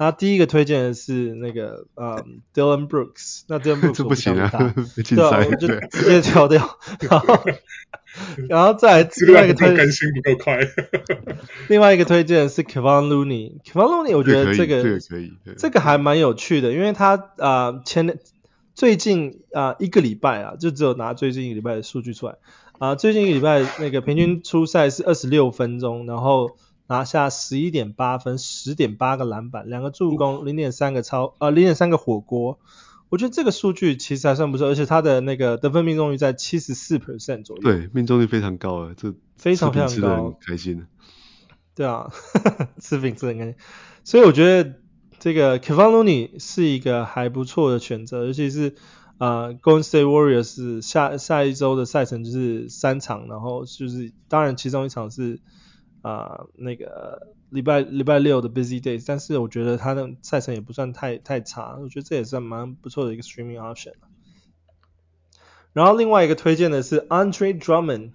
[0.00, 2.24] 那第一个推荐的是那个呃
[2.54, 4.48] Dillon Brooks，那 Dillon Brooks 不行啊，
[4.94, 6.78] 对啊，我就直接跳掉。
[7.10, 7.40] 然后，
[8.48, 10.60] 然后再来另外一个推荐，更新不够快。
[11.66, 18.20] 另外一个推荐的是 Kevin Looney，Kevin Looney 我觉得这个这个可以，这个还蛮有趣的，因为他啊、呃、前
[18.76, 22.34] 最近啊、呃、一个礼拜啊，就只有拿最近一个礼拜的数据出来
[22.78, 26.56] 啊、呃，最近一个礼拜那个平均出赛是二十六分钟，然后。
[26.88, 32.58] 拿下十一点八分，十点八个篮板，两个助攻，零点三个超呃零点三个火锅，
[33.10, 37.62] 我觉得这个数据其实还算不错，而且他的那个得分命中率在七十四 percent 左右。
[37.62, 40.86] 对，命中率非常高啊，这非常非常高，开心。
[41.74, 42.10] 对啊，
[42.80, 43.54] 吃饼吃的很开心，
[44.02, 44.72] 所以我觉得
[45.20, 48.76] 这个 Kevon Looney 是一个还不错的选择，尤其是
[49.18, 55.38] 呃 Golden State Warriors 下下一周的赛程就是三场，然后就是当然其中一场是。
[56.02, 63.94] 啊、呃，那个礼拜礼拜六的 busy days，但是我觉得他的赛程也不算太太差，我觉得这也是蛮不错的一个 streaming option。
[65.72, 68.12] 然后另外一个推荐的是 Andre Drummond，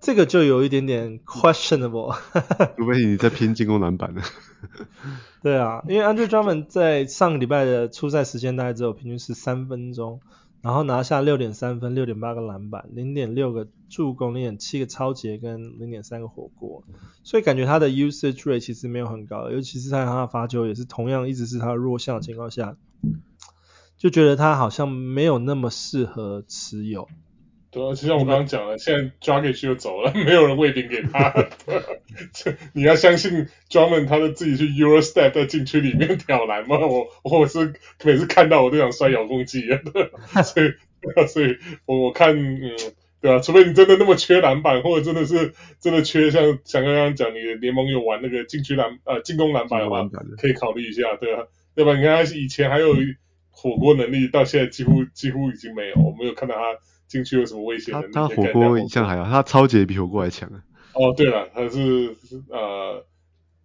[0.00, 2.16] 这个就有一点点 questionable，
[2.76, 4.22] 除非你在拼进攻篮板呢。
[5.42, 10.20] 对啊，因为 Andre Drummond 在上个礼拜的初赛时间大概只有平均是三分钟。
[10.62, 16.84] 然后拿下六点三分，六点八个篮板，零点六个助攻，零点七个超截跟零点三个火锅，
[17.24, 22.76] 所以感觉他的 usage rate 其实没有很高，尤其是在他的罚球也是同样一直是他的弱项的情况下，
[23.96, 27.08] 就觉得他好像没有那么适合持有。
[27.72, 31.32] 对啊，就像我刚刚讲了，现在 Dragic 又走了， 没有人喂饼给他。
[32.74, 36.78] 你要相信 Drummond 他的自己去 Euro Step 在禁区里面挑篮吗？
[36.84, 39.62] 我我是每次看到我都想摔遥控器，
[40.44, 40.72] 所以
[41.28, 41.56] 所以
[41.86, 42.72] 我我看嗯，
[43.20, 50.08] 对啊，除非你真的那么缺篮板，或者真的是真的缺像像刚刚讲你的联盟有玩那个禁区篮呃进攻篮板的话，
[50.38, 51.44] 可以考虑一下，对啊，
[51.76, 51.94] 对吧？
[51.96, 52.96] 你看他以前还有
[53.50, 56.62] 火锅能力，到现在几乎几乎已经没有，我没有看到他。
[57.10, 57.92] 进去有什么危险？
[57.92, 60.62] 他他火锅一向还好，他超级比火锅还强啊。
[60.94, 62.14] 哦，对了，他是
[62.48, 63.04] 呃，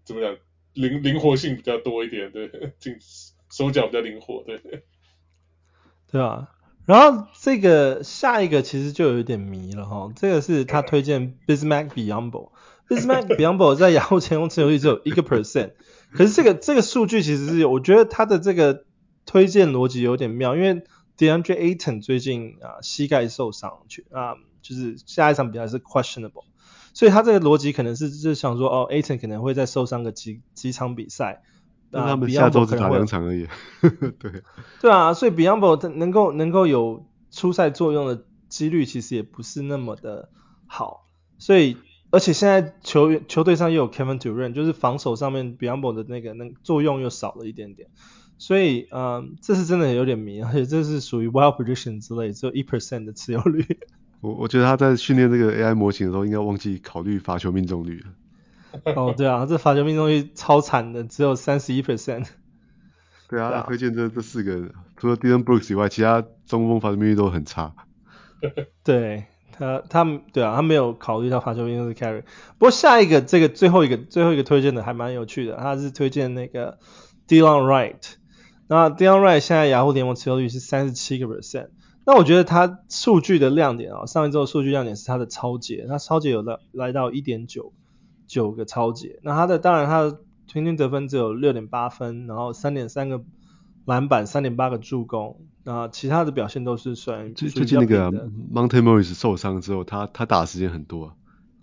[0.04, 0.36] 怎么讲，
[0.74, 2.96] 灵灵活性比较多一点，对， 进
[3.52, 4.60] 手脚比较灵活，对。
[6.12, 6.50] 对啊，
[6.88, 15.74] 然后这个下一个其实就有一点迷了哈，这个是他推荐 Bismack Biyombo，Bismack Biyombo 在雅虎前锋持有率只有一个 percent，
[16.12, 18.86] 可是这个这个数据其实是有，我觉得他的这个
[19.28, 20.82] 推荐逻辑有点妙，因为。
[21.18, 26.44] DeAndre Ayton 最近啊膝盖受伤去啊，就是下一场比赛是 questionable，
[26.94, 31.42] 所以他这个逻辑可能是就是想说哦，Ayton 可能会再受伤个几几场比赛，
[31.92, 33.48] 那他们下周只打两场而已，
[34.20, 34.44] 对。
[34.82, 40.30] 对啊，所以 Biyombo 能够能够有出赛作用的几率其实也不是那么的
[40.68, 41.08] 好，
[41.38, 41.78] 所以
[42.12, 47.90] 而且现在球员球队上又有 Kevin Durant，就是防守上面 Biyombo 的那个那作用又少了一点点。
[48.38, 53.66] 所以，嗯，这是真的有点迷，而且这是属于 wild prediction 之类，只有一 percent 的持有率。
[54.22, 58.94] 我我觉得他在训练这个 AI 模型的时候，应该忘记考虑罚球命中率了。
[58.96, 62.26] 哦，对啊，这罚球命中率超惨的，只有三十一 percent。
[63.30, 67.74] 对啊，推荐这这四个，除了 Dillon Brooks 以外，其他中锋罚球命中率都很差。
[68.84, 72.22] 对他，他对啊，他没有考虑到罚球命中率 carry。
[72.58, 76.80] 不过下一个这个最后一个最后一个推荐的还蛮有趣的，他是推荐那个
[77.28, 78.16] Delon Wright。
[78.68, 81.70] 那 Wright 现在雅虎联盟持有率是三十七个 percent。
[82.06, 87.74] 那我觉得他数据的亮点啊、哦，上一周数据亮点是他的超节，他超节有来来到一点九
[88.28, 89.20] 九个超节。
[89.24, 90.20] 那他的当然他的
[90.52, 93.24] 平均得分只有六点八分，然后三点三个
[93.86, 95.42] 篮板，三点八个助攻。
[95.64, 101.16] 那其他的表现都是算最最近那个 Monte Morris 受伤之后，他他打的时间很多，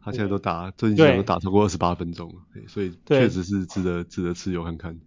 [0.02, 2.34] 他现在都打最近都打超过二十八分钟，
[2.66, 4.98] 所以确实是值得值得持有看看。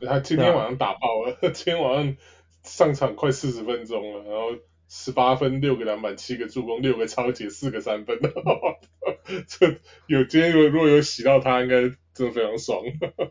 [0.00, 2.16] 他今天晚上打爆了，啊、 今天晚上
[2.62, 8.18] 上场快四十分钟了，然后十八分、六个篮板、七个助攻、六个抄截、四个三分，
[9.48, 11.82] 这有今天如果有洗到他，应该
[12.14, 12.82] 真的非常爽。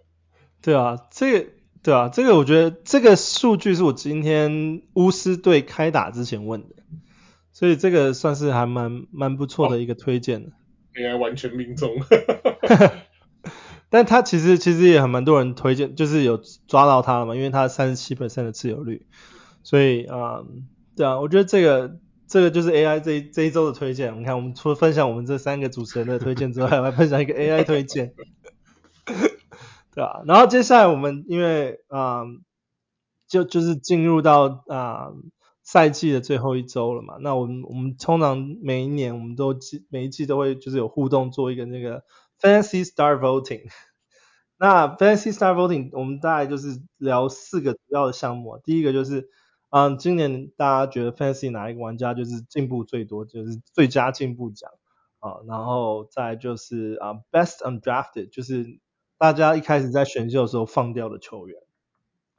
[0.61, 1.49] 对啊，这个
[1.83, 6.75] 对啊，这个我觉得这个数据是我今天巫师队开打之前问的，
[7.53, 10.51] 所以这个算是还蛮蛮不错的一个推荐的。
[10.97, 11.93] 应该完全命中。
[13.95, 16.37] 但他其实其实也很蛮多人推荐，就是有
[16.67, 19.05] 抓到他了嘛，因为他三十七 percent 的持有率，
[19.63, 20.67] 所以啊、嗯，
[20.97, 24.19] 对啊，我觉得这个这个就是 AI 这一这一周的推荐。
[24.19, 28.13] 你看，我们除了分享我们这三个主持人的推荐之外，还分享一个 AI 推荐，
[29.95, 30.23] 对啊。
[30.25, 32.41] 然后接下来我们因为啊、嗯，
[33.29, 35.13] 就就是进入到啊
[35.63, 37.15] 赛季的最后一周了嘛。
[37.21, 39.55] 那我们我们通常每一年我们都
[39.87, 42.03] 每一季都会就是有互动做一个那个
[42.41, 43.69] Fancy Star Voting。
[44.57, 48.59] 那 Fancy Star Voting 我们大概就是聊四个主要的项目。
[48.63, 49.29] 第一个就是
[49.69, 54.71] 嗯，今年大家觉得 Fancy 哪一个玩家就是进步最多，就是最佳进步奖
[55.19, 55.41] 啊。
[55.47, 58.79] 然后再就是啊 Best Undrafted，就是
[59.17, 61.59] 大家一开始在选秀的时候放掉的球员。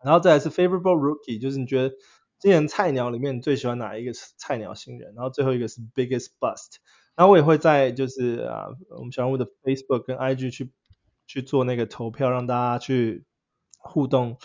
[0.03, 1.95] 然后再来是 Favorable Rookie，就是你觉得
[2.39, 5.13] 今年菜鸟里面你最喜欢哪一个菜鸟新人？
[5.15, 6.77] 然后最后一个是 Biggest Bust。
[7.17, 10.71] 然后我也会在就是啊，我们小人物的 Facebook 跟 IG 去
[11.27, 13.25] 去做那个投票，让大家去
[13.79, 14.37] 互动，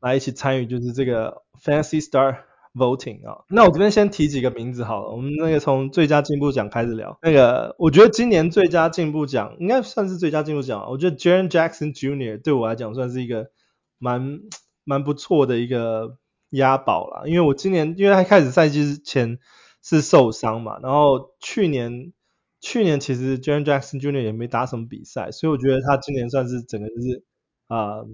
[0.00, 2.38] 来一起参与就是这个 Fancy Star
[2.74, 3.44] Voting 啊。
[3.48, 7.18] 那我这边先提几个名字好了，我们那个从最佳进步奖开始聊。
[7.22, 12.40] 那个我觉得今年最佳进步奖应该算是最佳进步奖，我觉得 Jaren Jackson Jr.
[12.40, 13.50] 对我来讲算是一个
[13.98, 14.40] 蛮。
[14.82, 16.16] 蛮不错的一个
[16.48, 19.38] 押宝啦，因为我今年因为他开始赛季之前
[19.82, 22.12] 是受伤嘛，然后去年
[22.60, 24.22] 去年其实 Jaren Jackson Jr.
[24.22, 27.24] 也没打什么比赛，所以我觉得他今年算是整个就是
[27.66, 28.08] 啊、呃，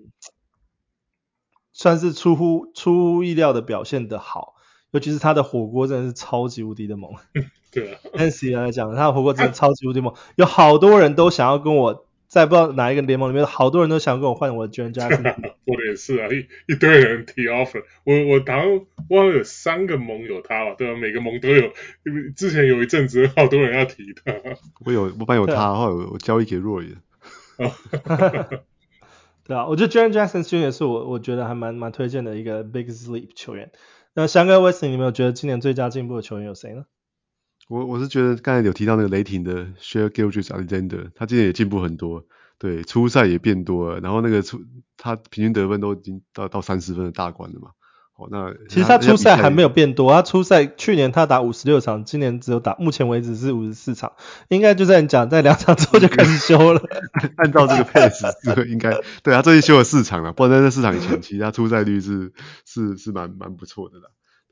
[1.72, 4.54] 算是出乎出乎意料的表现的好，
[4.92, 7.12] 尤其是他的火锅真的是超级无敌的猛。
[7.72, 12.05] 对啊，Nancy 来讲，他的火锅真的超级无敌猛，有好多人都想要跟我。
[12.28, 15.34] 在不知道哪一个联盟里面，好多人都想跟我换我的 Jaren Jackson。
[15.64, 17.82] 我的也是啊，一一堆人提 offer。
[18.04, 20.98] 我我好像我有三个盟有他吧，对吧？
[20.98, 21.72] 每个盟都有。
[22.04, 24.34] 因为之前有一阵子好多人要提他。
[24.84, 26.96] 我有我班有他，后来我我交易给 Roy。
[29.44, 33.70] 对啊，我觉得 Jaren Jackson 其实也是我我觉得还蛮蛮推荐的一个 Big Sleep 球员。
[34.14, 36.86] 那翔哥 Wesley，你有没有觉得今年最佳进步的球员有谁呢？
[37.68, 42.24] 我我是觉得刚才有提到那个雷霆的 Shai Gilgeous-Alexander，他今年也进步很多，
[42.58, 44.60] 对，初赛也变多了，然后那个出
[44.96, 47.70] 他平均得分都已经到到三十分的大关了嘛。
[48.16, 54.12] 哦，那其实他初赛还没有变多，他初赛去年他打五十六场，今年只有打目前为止是五十四场，
[54.48, 56.80] 应该就在你讲在两场之后就开始休了。
[57.36, 58.92] 按照这个 pace，应该
[59.22, 62.32] 对他最近休了四场了，不然在这四场以前，其实他出赛率是
[62.64, 64.04] 是是蛮蛮不错的啦。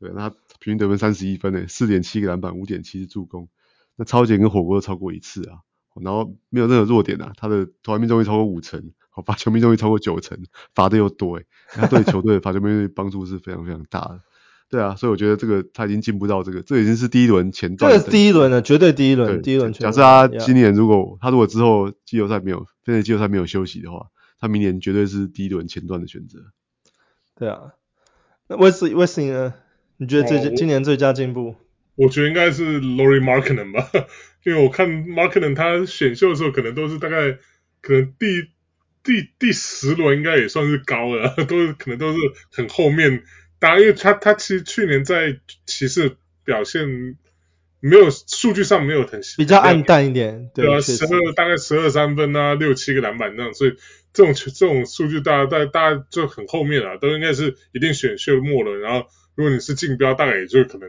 [0.05, 3.49] 对，那他平均得分三十一分呢，四点七个篮板，五点七次助攻。
[3.97, 5.61] 那超前跟火锅都超过一次啊，
[6.03, 10.39] 然后没有任何弱点啊，他的投篮命中率超过五成，好，罚球命中率超过九成，
[10.75, 14.21] 罚的又多诶，他对球队的罚球命中率帮助是非常非常大的。
[14.69, 17.91] 对啊，所以我觉得这个他已经进步到这个，这已经是第一轮前段。
[17.91, 19.73] 这是第一轮了，绝对第一轮，第一轮。
[19.73, 26.41] 假设他今年如果他如果之后季后赛没有，现在季后赛没有休息的话，他明年绝对是第一轮前段的选择。
[27.37, 27.75] 对啊，
[28.49, 29.55] 那 Wesley Wesley 呢？
[29.97, 31.55] 你觉得最近今年最佳进步？
[31.97, 33.89] 我觉得应该是 Lauri Markkanen 吧，
[34.45, 37.39] 因为我看 Markkanen 他选秀的时候，可能都是大概
[37.81, 38.49] 可能第
[39.05, 42.19] 第第十轮应该也算是高了， 都是可能都是
[42.51, 43.23] 很后面。
[43.61, 47.17] 当然，因为他他其实去年在骑士表现
[47.79, 53.77] 没有数据上没有很比较暗淡一点，对啊，十二大概十二三分啊，六七个篮板那样，所以
[54.13, 59.07] 这种这种数据大家大大家就很后面了，都应该是一定选秀末轮，然后。
[59.35, 60.89] 如果你是竞标，大概也就可能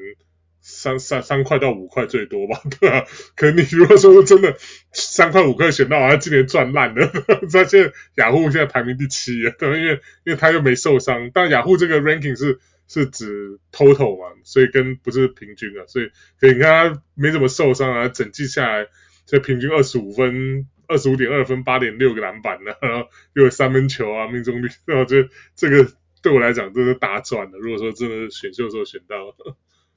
[0.61, 3.05] 三三三块到五块最多吧， 对吧？
[3.35, 4.55] 可能你如果说真的
[4.91, 7.07] 三块五块选到，他今年赚烂了。
[7.51, 11.29] 他现在雅虎现在排名第七啊，对，因为因为他又没受伤。
[11.33, 18.87] 但雅虎这个 ranking 是是指 total 嘛，所以跟不是平均啊，所以可以你看他没怎么受伤啊，整季下来
[19.27, 25.91] 就平均二十五分，二十五点二分，八点六个篮板呢，然后又有三分球啊，命中率，然后这这个。
[26.25, 27.59] 对我来讲，这是大赚的。
[27.59, 29.15] 如果说真的选秀的时候选到，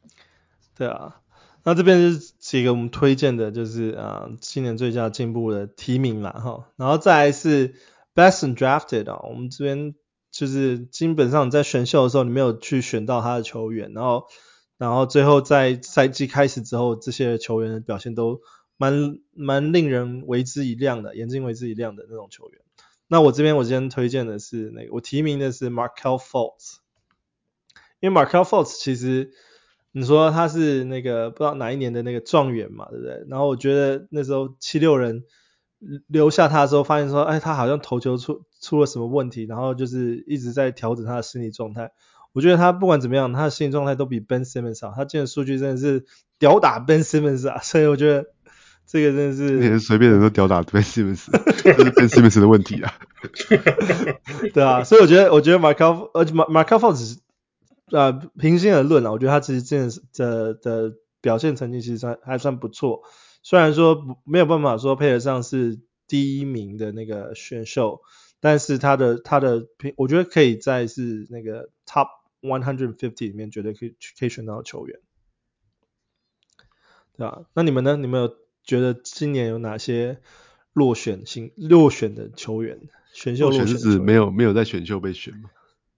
[0.77, 1.23] 对啊，
[1.65, 6.69] 那这边是几个我们推荐的，就是啊，今年最佳进步的提名啦哈。
[6.77, 7.77] 然后再来是
[8.15, 9.95] Best Drafted 啊，我们这边
[10.31, 14.27] 就是基本上在选秀的时候，你没有去选到他的球员，然后
[14.77, 18.43] 然后最后在赛季开始之后，这些球员的表现都
[18.77, 22.61] 蛮蛮令人为之一亮的，眼睛为之一亮的那种球员。
[23.11, 26.77] 那我这边我今天推荐的是那个，我提名的是 Markel Fultz，
[28.01, 29.33] 因为 Markel Fultz 其实
[29.93, 33.25] 你说他是那个不知道哪一年的那个状元嘛，对不对？
[33.29, 35.25] 然后我觉得那时候七六人
[36.07, 41.93] 留下他的时候，发现说，哎，他好像投球出出了什么问题，然后就是一直在调整他的心理状态。
[42.33, 46.05] 我觉得他不管怎么样，他的心理状态都比 Ben Simmons 好，他今天数据真的是
[46.39, 48.27] 屌打 Ben Simmons 啊，所以我觉得。
[48.91, 51.27] 这个真的是，连随便人都吊打 Ben Simmons，
[51.63, 52.95] 这是 Ben Simmons 的问题啊。
[54.55, 57.19] 对啊，所以我觉得，我觉得呃 Markelle Fultz
[57.91, 63.03] 呃，平心而论啊，我觉得他其实真的的的表现成绩其实算还算不错。
[63.43, 68.01] 虽然说没有办法说配得上是第一名的那个选秀，
[68.41, 72.09] 但是他的他的平，我觉得可以在是那个 Top
[72.41, 74.99] one hundred fifty 里面绝对可以可以选到球员，
[77.19, 77.43] 对啊？
[77.53, 77.97] 那你们呢？
[77.97, 78.35] 你们有
[78.69, 80.19] 觉得今年有哪些
[80.75, 82.79] 落选型落选的球员？
[83.15, 85.49] 选秀落选是指没有没有在选秀被选吗？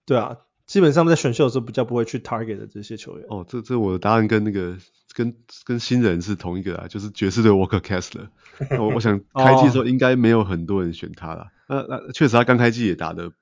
[0.06, 3.26] 对啊，基本上在选秀的时候比较不会去 target 的这些球员。
[3.28, 4.78] 哦，这这我的答案跟那个
[5.14, 8.28] 跟跟新人是同一个啊，就是爵士队 Walker Kessler。
[8.78, 11.48] 我我想开季的时候应该没有很多人选他了。
[11.68, 13.32] 那那确实他刚开季也打的。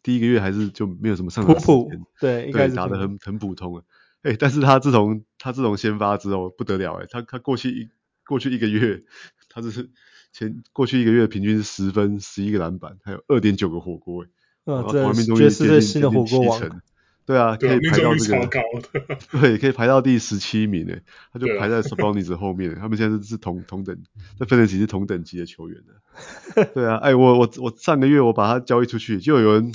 [0.00, 3.82] 第一个月还是就没有什么上场时间，对，对，打的很很普通啊。
[4.22, 7.88] 哎、欸，但是他自从他自从先发之后不得了哎、欸，他他过去一
[8.28, 9.02] 过去一个月，
[9.48, 9.90] 他就是
[10.32, 14.28] 前过去一个月平均是十分十一个篮板，还有二点九个火锅哎、
[14.66, 16.82] 欸，啊，这爵士队新的火锅王，
[17.24, 18.48] 对啊，可以排到这个，
[18.92, 21.02] 对，对，可以排到第十七名哎、欸，
[21.32, 23.96] 他就排在 Sabonis 后面，他们现在是是同同等，
[24.38, 29.72] 在分得起是同等级的球员的， 对啊，哎、欸，我我我上个月我把他交易出去，就有人。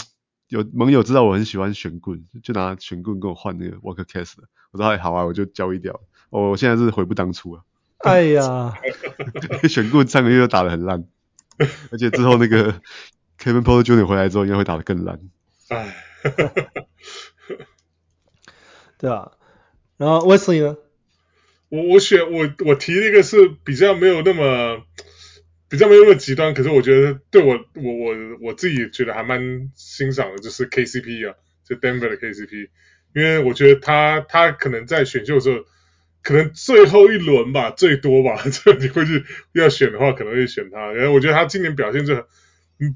[0.49, 4.43] 有盟友知道我很喜欢玄棍，就拿玄棍跟我换那个 Walker Kessler。
[4.72, 5.99] 我说哎好啊，我就交易掉
[6.30, 7.64] 我现在是悔不当初啊。
[8.04, 8.74] 哎呀，
[9.70, 11.06] 选棍上个月又打得很烂，
[11.91, 12.74] 而且之后那个
[13.39, 14.06] Kevin Porter Jr.
[14.06, 15.20] 回来之后应该会打得更烂。
[15.70, 15.95] 哎，
[18.97, 19.32] 对啊。
[19.97, 20.78] 然后 Wesley 呢？
[21.70, 24.84] 我我选我我提了一个是比较没有那么。
[25.70, 31.34] 比较没有那么极端，可是我觉得对我我我我自己觉得还蛮欣赏的，就是 KCP 啊，
[31.68, 32.70] 就 Denver 的 KCP，
[33.16, 35.66] 因为我觉得他他可能在选秀的时候，
[36.24, 40.91] 可能最后一轮吧，最多吧， 这你会去要选的话，可能会选他。
[40.91, 42.26] 然后我觉得他今年表现就很，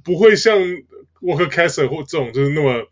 [0.04, 0.60] 不会像
[1.22, 2.88] Walker Kessler 或这种就是那么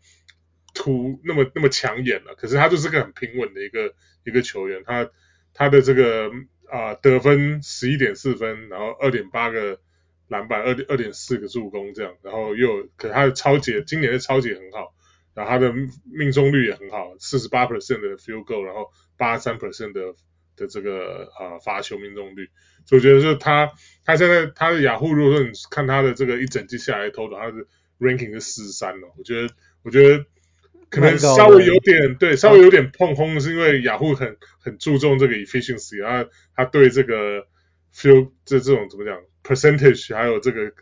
[0.74, 5.10] 突那么那么抢眼了，可是他就是个很平稳的一个一个球员，他
[5.54, 6.30] 他的这个。
[6.68, 9.78] 啊、得分十一点四分，然后二点八个
[10.26, 14.92] 篮板，二点二点四个助攻这样，然后又可他的抄截，今年的抄截很好，
[15.36, 15.72] 然后他的
[16.04, 20.14] 命中率也很好，四十八 percent 的 field goal，然后八十三 percent 的
[20.56, 22.48] 的这个呃罚、呃、球命中率，
[22.86, 23.70] 所以我觉得就是他
[24.04, 27.66] 他现在他的雅虎，如果说你看他的这个一整季下来投的，他的
[28.00, 30.24] ranking 是四十三了，我觉得我觉得。
[30.88, 37.44] 可能稍微有点对，稍微有点碰轰，是因为雅虎很很注重这个 efficiency，然后他对这个
[37.92, 40.72] field 这这种怎么讲 percentage，还有这个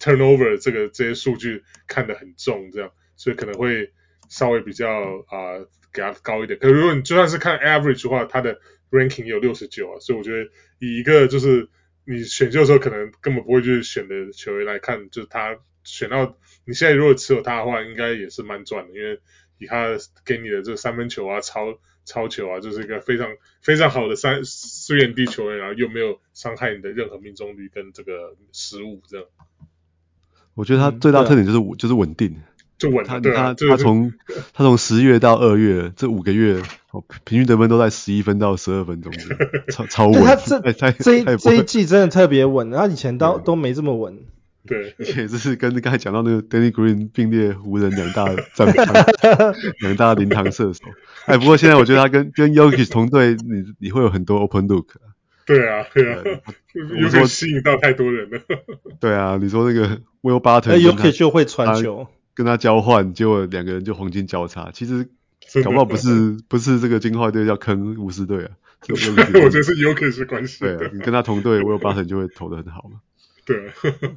[0.00, 3.92] turnover 这个这些数据看得很重，这样，所以可能会
[4.32, 4.88] 稍微比较
[5.28, 6.58] 啊、呃、给他高一点。
[6.58, 8.58] 可是如果你就算是看 average 的话，他的
[8.90, 11.68] ranking 有六十九啊，所以我觉得以一个就是
[12.06, 19.20] 你选秀的时候可能根本不会去选的球员来看，就是他选到你现在如果持有他的话，应该也是蛮赚的，因为
[19.58, 19.66] 以。
[19.66, 23.28] 他给你的这三分球啊、超超球啊，就是一个非常
[23.60, 29.26] 非常好的三四元地球员，然后又没有伤害你的任何命中率跟这个失误，这样。
[30.54, 32.42] 我觉得他最大特点就是稳、嗯，就是稳定。
[32.82, 33.04] 就稳。
[33.04, 34.12] 他他他从
[34.52, 36.60] 他从十月到二月这五个月，
[37.24, 39.26] 平均得分都在十一分到十二分中间，
[39.70, 40.22] 超超稳。
[40.24, 40.60] 他这
[40.92, 44.18] 这一这一季真的特别稳，他以前都都没这么稳。
[44.64, 49.04] 对，而且这是跟刚才讲到那个 Danny Green 并列湖人两大战将，
[49.80, 50.84] 两大灵堂射手。
[51.26, 54.86] 哎，不过现在我觉得他跟跟 Jokic 同队，你你会有很多 open look。
[55.44, 56.22] 对啊，对啊，
[57.00, 58.38] 有点吸引到太多人了。
[59.00, 64.70] 对啊，你说那个 Will Barton Jokic 就会传球，跟他交换，结果两个人就黄金交叉。
[64.72, 65.08] 其实
[65.62, 68.50] 搞不好不是不是这个金块队要坑巫师队啊，
[68.88, 68.94] 我
[69.50, 70.60] 觉得是有可能是关系。
[70.60, 73.00] 对啊，你跟他同队我有八成就会投的很好嘛。
[73.44, 73.72] 对。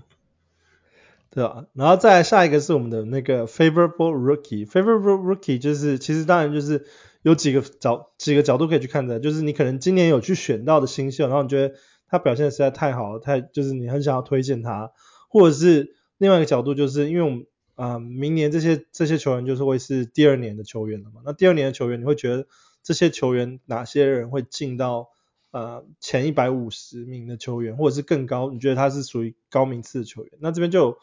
[1.31, 1.65] 对啊？
[1.73, 4.65] 然后再来下一个是我们的那个 favorable rookie。
[4.65, 6.85] favorable rookie 就是其实当然就是
[7.23, 11.75] 有几个角几个角度可以去看的，就是你可能今年有去选到的新秀，然后你觉得
[12.07, 14.91] 他表现的实在太好了，太就是你很想要推荐他，
[15.27, 17.45] 或者是另外一个角度就是因为我们
[17.75, 22.47] 啊、明年这些这些球员就是会是第二年的球员了嘛，那第二年的球员你会觉得
[22.81, 25.09] 这些球员哪些人会进到
[25.51, 30.31] 呃前一百五十名的球员，或者是更高，你觉得他是属于高名次的球员？
[30.39, 30.97] 那这边就。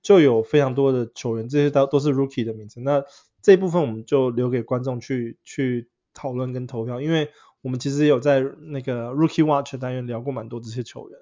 [0.00, 2.80] 就有非常多的球员，这些都都是 rookie 的名字。
[2.80, 3.04] 那
[3.42, 7.30] 这部分我们就留给观众去去讨论跟投票，因为
[7.62, 11.18] 我们其实有在那个 rookie watch 单元聊过蛮多这些球员。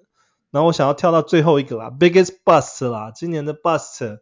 [0.51, 4.19] 然后我想要跳到最后一个啦，biggest bust 啦，今年的 bust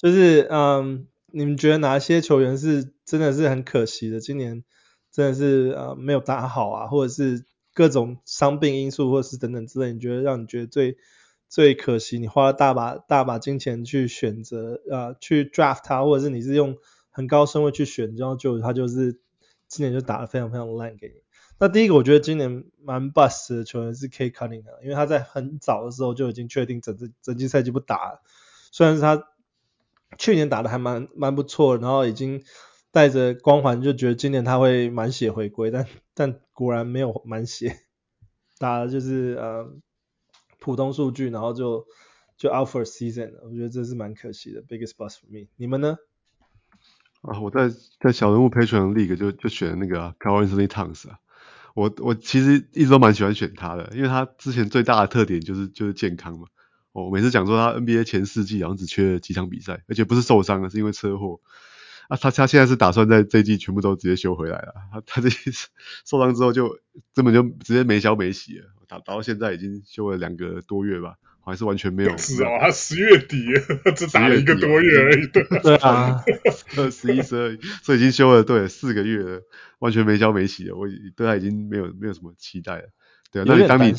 [0.00, 4.18] 就是嗯，你们觉得哪些球员是真的是很可惜的？
[4.18, 4.64] 今年
[5.12, 7.44] 真的是呃没有打好啊，或者是
[7.74, 10.96] 各种伤病因素，或者是等等之类，你觉得让你觉得最
[11.50, 16.78] 最可惜，你花了大把大把金钱去选择，呃，去 draft 他，或者是你是用
[17.10, 19.20] 很高顺位去选，然后就他就是
[19.68, 21.14] 今年就打得非常非常烂给你。
[21.58, 28.22] 那第一个，我觉得今年蛮 bust 的球员是 K Cunningham，因为他在很早的时候就已经确定整整整季赛季不打了。
[28.72, 29.22] 虽然是他
[30.18, 32.42] 去年打得还蛮蛮不错，然后已经
[32.90, 37.76] 带着光环，就觉得今年他会满血回归，但 但果然没有满血，
[38.58, 39.72] 打的就是呃
[40.58, 41.86] 普通数据，然后就
[42.36, 45.48] 就 out for season，我觉得这是蛮可惜的，biggest bust for me。
[45.56, 45.96] 你们呢？
[47.22, 51.18] 啊，我在在小人物 Patreon League 就就选那个 Karl-Anthony Towns 啊，
[51.74, 56.46] 我我其实一直都蛮喜欢选他的，因为他之前最大的特点就是就是健康嘛。
[56.92, 61.40] 我每次讲说他 NBA 前四季好像只缺了几场比赛，而且不是受伤了，是因为车祸。
[62.08, 64.74] 啊，他他现在是打算在这一季全部都直接修回来了。
[64.92, 65.68] 他他这一次
[66.04, 66.80] 受伤之后就
[67.14, 71.14] 根本就直接没消没息了，打打到现在已经休了两个多月吧，
[71.44, 72.18] 还是完全没有。
[72.18, 73.44] 是哦，他十月底
[73.94, 75.28] 只打了一个多月而已。
[75.28, 76.24] 对对啊，
[76.76, 79.42] 二十一、十二，所以已经休了对四个月了，
[79.78, 80.74] 完全没消没息了。
[80.74, 82.88] 我对他已经没有没有什么期待了。
[83.30, 83.92] 对啊，那你当你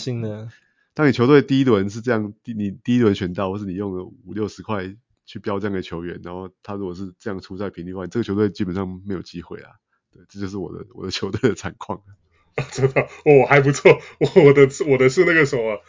[0.93, 4.95] 当你球队第一轮是这样，你第一轮选到，或是你用了五六十块。
[5.23, 9.69] 去标这样的球员，然后他如果是这样出赛频率的话，这个球队基本上没有机会啊。
[10.11, 12.01] 对，这就是我的我的球队的惨况。
[12.73, 13.97] 真的，哦，还不错。
[14.19, 15.79] 我我的我的是那个什么，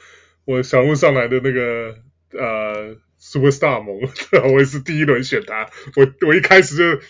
[0.44, 1.96] 我小木上来的那个
[2.30, 3.98] 呃 Superstar 盟，
[4.52, 5.68] 我也是第一轮选他。
[5.96, 7.02] 我我一开始就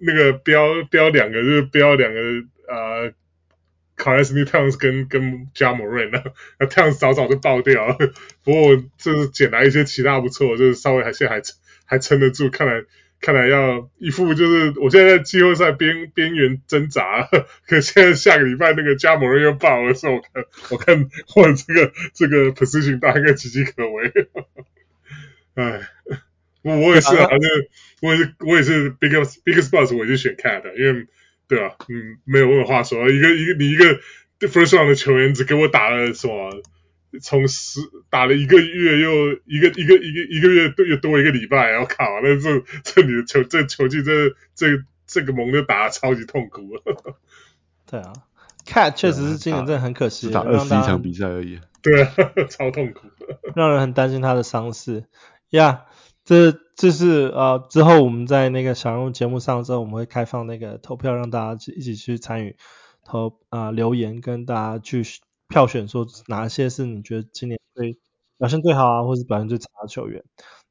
[0.00, 2.20] 那个标标两个，就是标两个
[2.68, 3.14] 呃
[3.98, 6.22] Karl-Anthony Towns 跟跟 Ja Morant 呢，
[6.58, 7.96] 那 Towns 早早就爆掉了。
[8.44, 11.42] 不过就是捡来一些其他不错，就是稍微还现在还。
[11.90, 12.84] 还撑得住，看来
[13.18, 17.26] 看来要一副就是我现在在季后赛边边缘挣扎，
[17.66, 24.12] 可现在下个礼拜那个加盟人又爆了，所以我看我看我这个这个 position 大概岌岌可危。
[25.54, 25.80] 哎，
[26.60, 27.48] 我我也是啊，就
[28.02, 31.06] 我也是我也是 biggest biggest bust 我也是选 cat，因为
[31.48, 34.00] 对啊，嗯，没有话说，一个一个你一个
[34.40, 36.62] first round 的球员只给我打了什么？
[37.22, 37.80] 从十
[38.10, 42.04] 打了一个月，又一个一个一个一个月又多一个礼拜，我靠！
[42.22, 47.16] 那这这你的球这球技这这这个盟就打得超级痛苦了。
[47.90, 48.12] 对啊
[48.66, 51.58] ，cat 确实是今年真的很可惜，打二十一场比赛而已。
[51.80, 52.12] 对啊，
[52.50, 53.08] 超痛苦，
[53.56, 55.04] 让人很担心他的伤势。
[55.48, 62.56] 呀、yeah，这这是呃之后我们在那个小人物节目上之后，我们会开放那个投票，让大家一起去参与
[63.02, 65.02] 投啊、呃、留言，跟大家去。
[65.50, 67.98] 票选说哪些是你觉得今年最
[68.36, 70.22] 表现最好啊，或是表现最差的球员？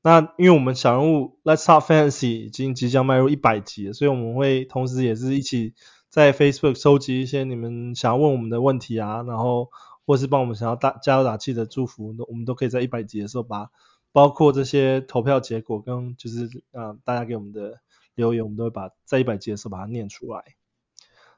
[0.04, 5.74] 那因为我们小人物 Let's Talk Fantasy 已经即将迈入一百集，所以我们会同时也是一起
[6.12, 9.72] 在 Facebook 收集一些你们想要问我们的问题啊，然后
[10.06, 13.72] 或是帮我们想要打加油打气的祝福，我们都可以在一百集的时候把
[14.12, 17.80] 包括这些投票结果跟就是啊、大家给我们的
[18.16, 20.44] 留言，我们都会把在一百集的时候把它念出来。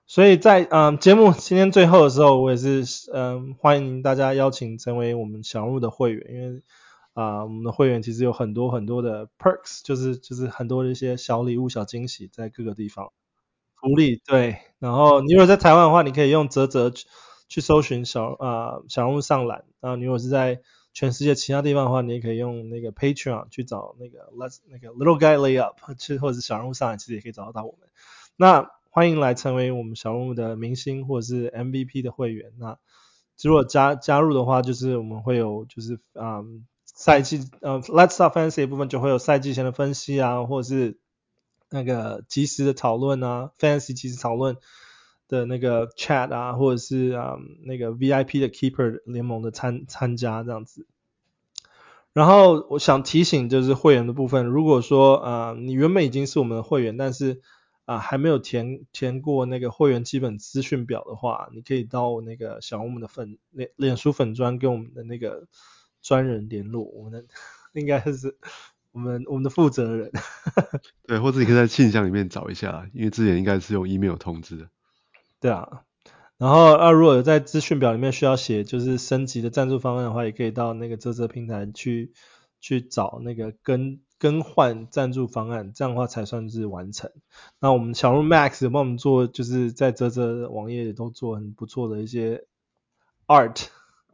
[0.06, 6.62] 所以在嗯节目今天最后的时候，我也是嗯欢迎大家邀请成为我们小人物的会员，因为
[7.14, 13.12] 啊、我们的会员其实有很多很多的 perks，就是就是很多的一些小礼物、小惊喜在各个地方
[13.76, 14.22] 福利。
[14.26, 16.92] 对，然后你如果在台湾的话，你可以用泽泽
[17.50, 20.62] 去搜寻小啊、呃、小人物上篮，然后你如果是在
[20.94, 27.88] 全世界其他地方的话，你也可以用那个 Patreon 去找那个 Let's 那个 Little Guy Layup 去或者是小人物上篮，其实也可以找得到我们。
[28.36, 32.52] 那欢迎来成为我们小人物的明星或者是 MVP 的会员。
[32.58, 32.78] 那
[33.42, 40.98] 如果加加入的话，就是我们会有就是嗯赛季呃 Let's Start Fantasy 部分就会有赛季前的分析啊，或者是
[41.70, 44.58] 那个即时的讨论啊，Fantasy 即时讨论
[45.30, 50.86] 的那个 Chat 啊，或者是啊、嗯、那个 VIP 的 Keeper 联盟的参参加这样子。
[52.12, 57.42] 然后我想提醒就是会员的部分，如果说啊、你原本已经是我们的会员，但是
[57.86, 65.48] 啊，还没有填填过那个会员基本资讯表的话，你可以到那个小我们的粉脸脸书粉专跟我们的那个
[66.02, 67.24] 专人联络，我们的
[67.74, 68.36] 应该是
[68.92, 70.12] 我们我们的负责人。
[71.06, 74.68] 对，或者你可以在信箱里面找一下，因为之前应该是用 email 通知的。
[75.40, 75.84] 对啊，
[76.38, 82.14] 然后啊，如果有在资讯表里面需要写就是升级的赞助方案的话，也可以到那个泽泽平台去
[82.60, 84.00] 去找那个更。
[84.22, 87.10] 更换赞助方案，这样的话才算是完成。
[87.62, 92.44] 那我们小鹿 Max 帮我们做，就是在泽泽网页也都做很不错的一些
[93.28, 93.68] art。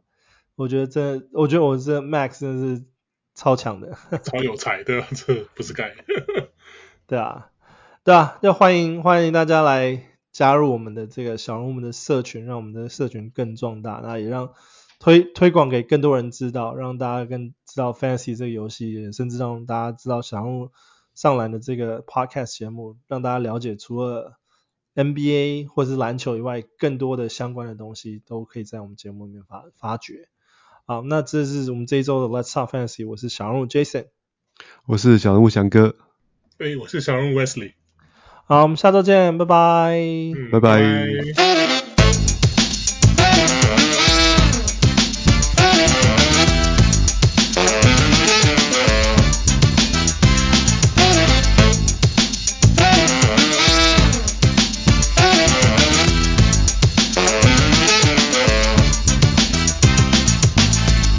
[0.54, 2.84] 我觉得这，我觉得我这 Max 真的是
[3.34, 5.92] 超强的，超有才的，这不是盖。
[7.08, 7.50] 对啊，
[8.04, 10.04] 对啊，要欢迎欢迎大家来
[10.36, 14.52] 加入我们的这个小人物们的社群，让我们的社群更壮大，那也让。
[14.98, 20.70] 推推广给更多人知道，让大家更知道 Fantasy 这个游戏，甚至让大家知道小人物
[21.14, 24.38] 上篮的这个 Podcast 节目，让大家了解除了
[24.94, 30.28] NBA 或是篮球以外，更多的相关的东西都可以在我们节目里面发发掘。
[30.86, 34.06] 好，那这是我们这一周的 Let's Talk Fantasy，我是小人物 Jason，
[34.86, 35.94] 我是小人物翔哥，
[36.56, 37.74] 对，我是小人物 Wesley。
[38.48, 39.90] 好，我们下周见，拜拜，
[40.36, 40.78] 嗯、拜拜。
[40.78, 41.55] 拜拜。